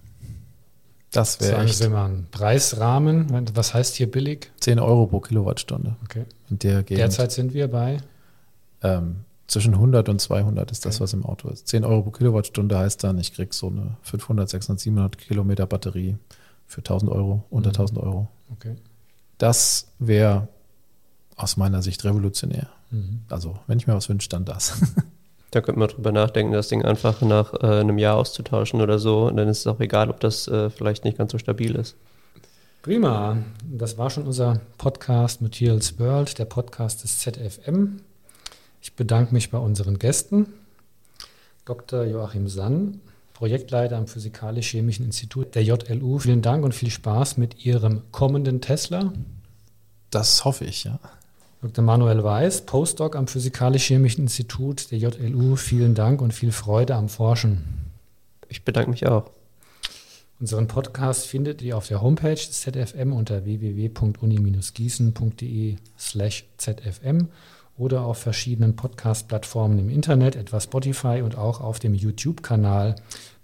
Das 1.09 1.41
wäre 1.41 1.63
echt. 1.63 1.79
Sie 1.79 1.89
mal 1.89 2.05
einen 2.05 2.27
Preisrahmen. 2.29 3.25
Was 3.55 3.73
heißt 3.73 3.95
hier 3.95 4.11
billig? 4.11 4.51
10 4.59 4.77
Euro 4.77 5.07
pro 5.07 5.19
Kilowattstunde. 5.19 5.95
Okay. 6.03 6.25
Der. 6.49 6.83
Derzeit 6.83 7.31
sind 7.31 7.55
wir 7.55 7.69
bei? 7.69 7.97
Ähm, 8.83 9.21
zwischen 9.47 9.73
100 9.73 10.09
und 10.09 10.21
200 10.21 10.69
ist 10.69 10.85
okay. 10.85 10.89
das, 10.89 11.01
was 11.01 11.13
im 11.13 11.25
Auto 11.25 11.49
ist. 11.49 11.69
10 11.69 11.85
Euro 11.85 12.03
pro 12.03 12.11
Kilowattstunde 12.11 12.77
heißt 12.77 13.03
dann, 13.03 13.17
ich 13.17 13.33
kriege 13.33 13.51
so 13.51 13.69
eine 13.69 13.97
500, 14.03 14.47
600, 14.47 14.79
700 14.79 15.17
Kilometer 15.17 15.65
Batterie 15.65 16.19
für 16.69 16.79
1000 16.79 17.12
Euro, 17.12 17.43
unter 17.49 17.69
mhm. 17.69 17.75
1000 17.75 17.99
Euro. 17.99 18.27
Okay. 18.53 18.75
Das 19.38 19.91
wäre 19.97 20.47
aus 21.36 21.58
meiner 21.58 21.82
Sicht 21.82 22.05
revolutionär. 22.05 22.69
Mhm. 22.91 23.21
Also, 23.29 23.60
wenn 23.67 23.79
ich 23.79 23.88
mir 23.88 23.95
was 23.95 24.08
wünsche, 24.08 24.29
dann 24.29 24.45
das. 24.45 24.82
Da 25.51 25.62
könnte 25.62 25.79
man 25.79 25.89
drüber 25.89 26.12
nachdenken, 26.12 26.53
das 26.53 26.67
Ding 26.67 26.86
einfach 26.86 27.21
nach 27.21 27.55
äh, 27.55 27.79
einem 27.79 27.97
Jahr 27.97 28.17
auszutauschen 28.17 28.82
oder 28.82 28.99
so. 28.99 29.29
Und 29.29 29.38
dann 29.38 29.47
ist 29.47 29.62
es 29.62 29.65
auch 29.65 29.79
egal, 29.79 30.12
ob 30.12 30.19
das 30.19 30.47
äh, 30.47 30.69
vielleicht 30.69 31.05
nicht 31.05 31.17
ganz 31.17 31.32
so 31.32 31.39
stabil 31.39 31.73
ist. 31.73 31.95
Prima. 32.84 33.38
Das 33.63 33.97
war 33.97 34.12
schon 34.12 34.27
unser 34.27 34.62
Podcast 34.77 35.41
Materials 35.41 35.97
World, 35.97 36.38
der 36.38 36.45
Podcast 36.45 37.03
des 37.03 37.17
ZFM. 37.17 38.01
Ich 38.79 38.95
bedanke 38.95 39.34
mich 39.34 39.49
bei 39.49 39.58
unseren 39.58 39.97
Gästen. 39.97 40.53
Dr. 41.65 42.03
Joachim 42.05 42.47
Sann, 42.47 43.01
Projektleiter 43.39 43.97
am 43.97 44.06
Physikalisch-Chemischen 44.06 45.06
Institut 45.06 45.56
der 45.56 45.63
JLU. 45.63 46.19
Vielen 46.19 46.41
Dank 46.41 46.65
und 46.65 46.75
viel 46.75 46.89
Spaß 46.89 47.38
mit 47.38 47.65
Ihrem 47.65 48.02
kommenden 48.12 48.60
Tesla. 48.60 49.13
Das 50.10 50.43
hoffe 50.43 50.65
ich, 50.65 50.84
ja. 50.84 50.99
Dr. 51.62 51.82
Manuel 51.82 52.21
Weiß, 52.21 52.65
Postdoc 52.65 53.15
am 53.15 53.28
Physikalisch-Chemischen 53.28 54.23
Institut 54.23 54.91
der 54.91 54.97
JLU. 54.97 55.56
Vielen 55.56 55.95
Dank 55.95 56.21
und 56.21 56.34
viel 56.34 56.52
Freude 56.52 56.95
am 56.95 57.08
Forschen. 57.08 57.63
Ich 58.49 58.65
bedanke 58.65 58.89
mich 58.89 59.08
auch. 59.08 59.32
Unseren 60.41 60.67
Podcast 60.67 61.25
findet 61.25 61.62
ihr 61.62 61.78
auf 61.78 61.88
der 61.88 62.02
Homepage 62.02 62.36
des 62.36 62.60
ZFM 62.60 63.13
unter 63.13 63.45
www.uni-gießen.de 63.45 65.78
slash 65.97 66.43
ZFM 66.58 67.30
oder 67.80 68.02
auf 68.02 68.17
verschiedenen 68.17 68.75
Podcast-Plattformen 68.75 69.80
im 69.80 69.89
Internet, 69.89 70.36
etwa 70.36 70.60
Spotify 70.60 71.21
und 71.23 71.38
auch 71.38 71.62
auf 71.62 71.80
dem 71.80 71.95
YouTube-Kanal 71.95 72.95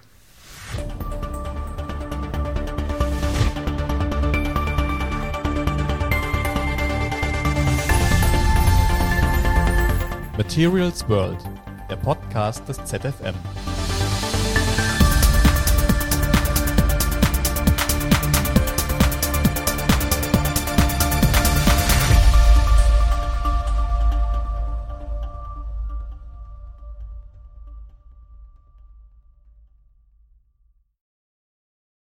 Materials 10.37 11.07
World, 11.07 11.37
der 11.91 11.95
Podcast 11.97 12.67
des 12.67 12.83
ZFM. 12.85 13.35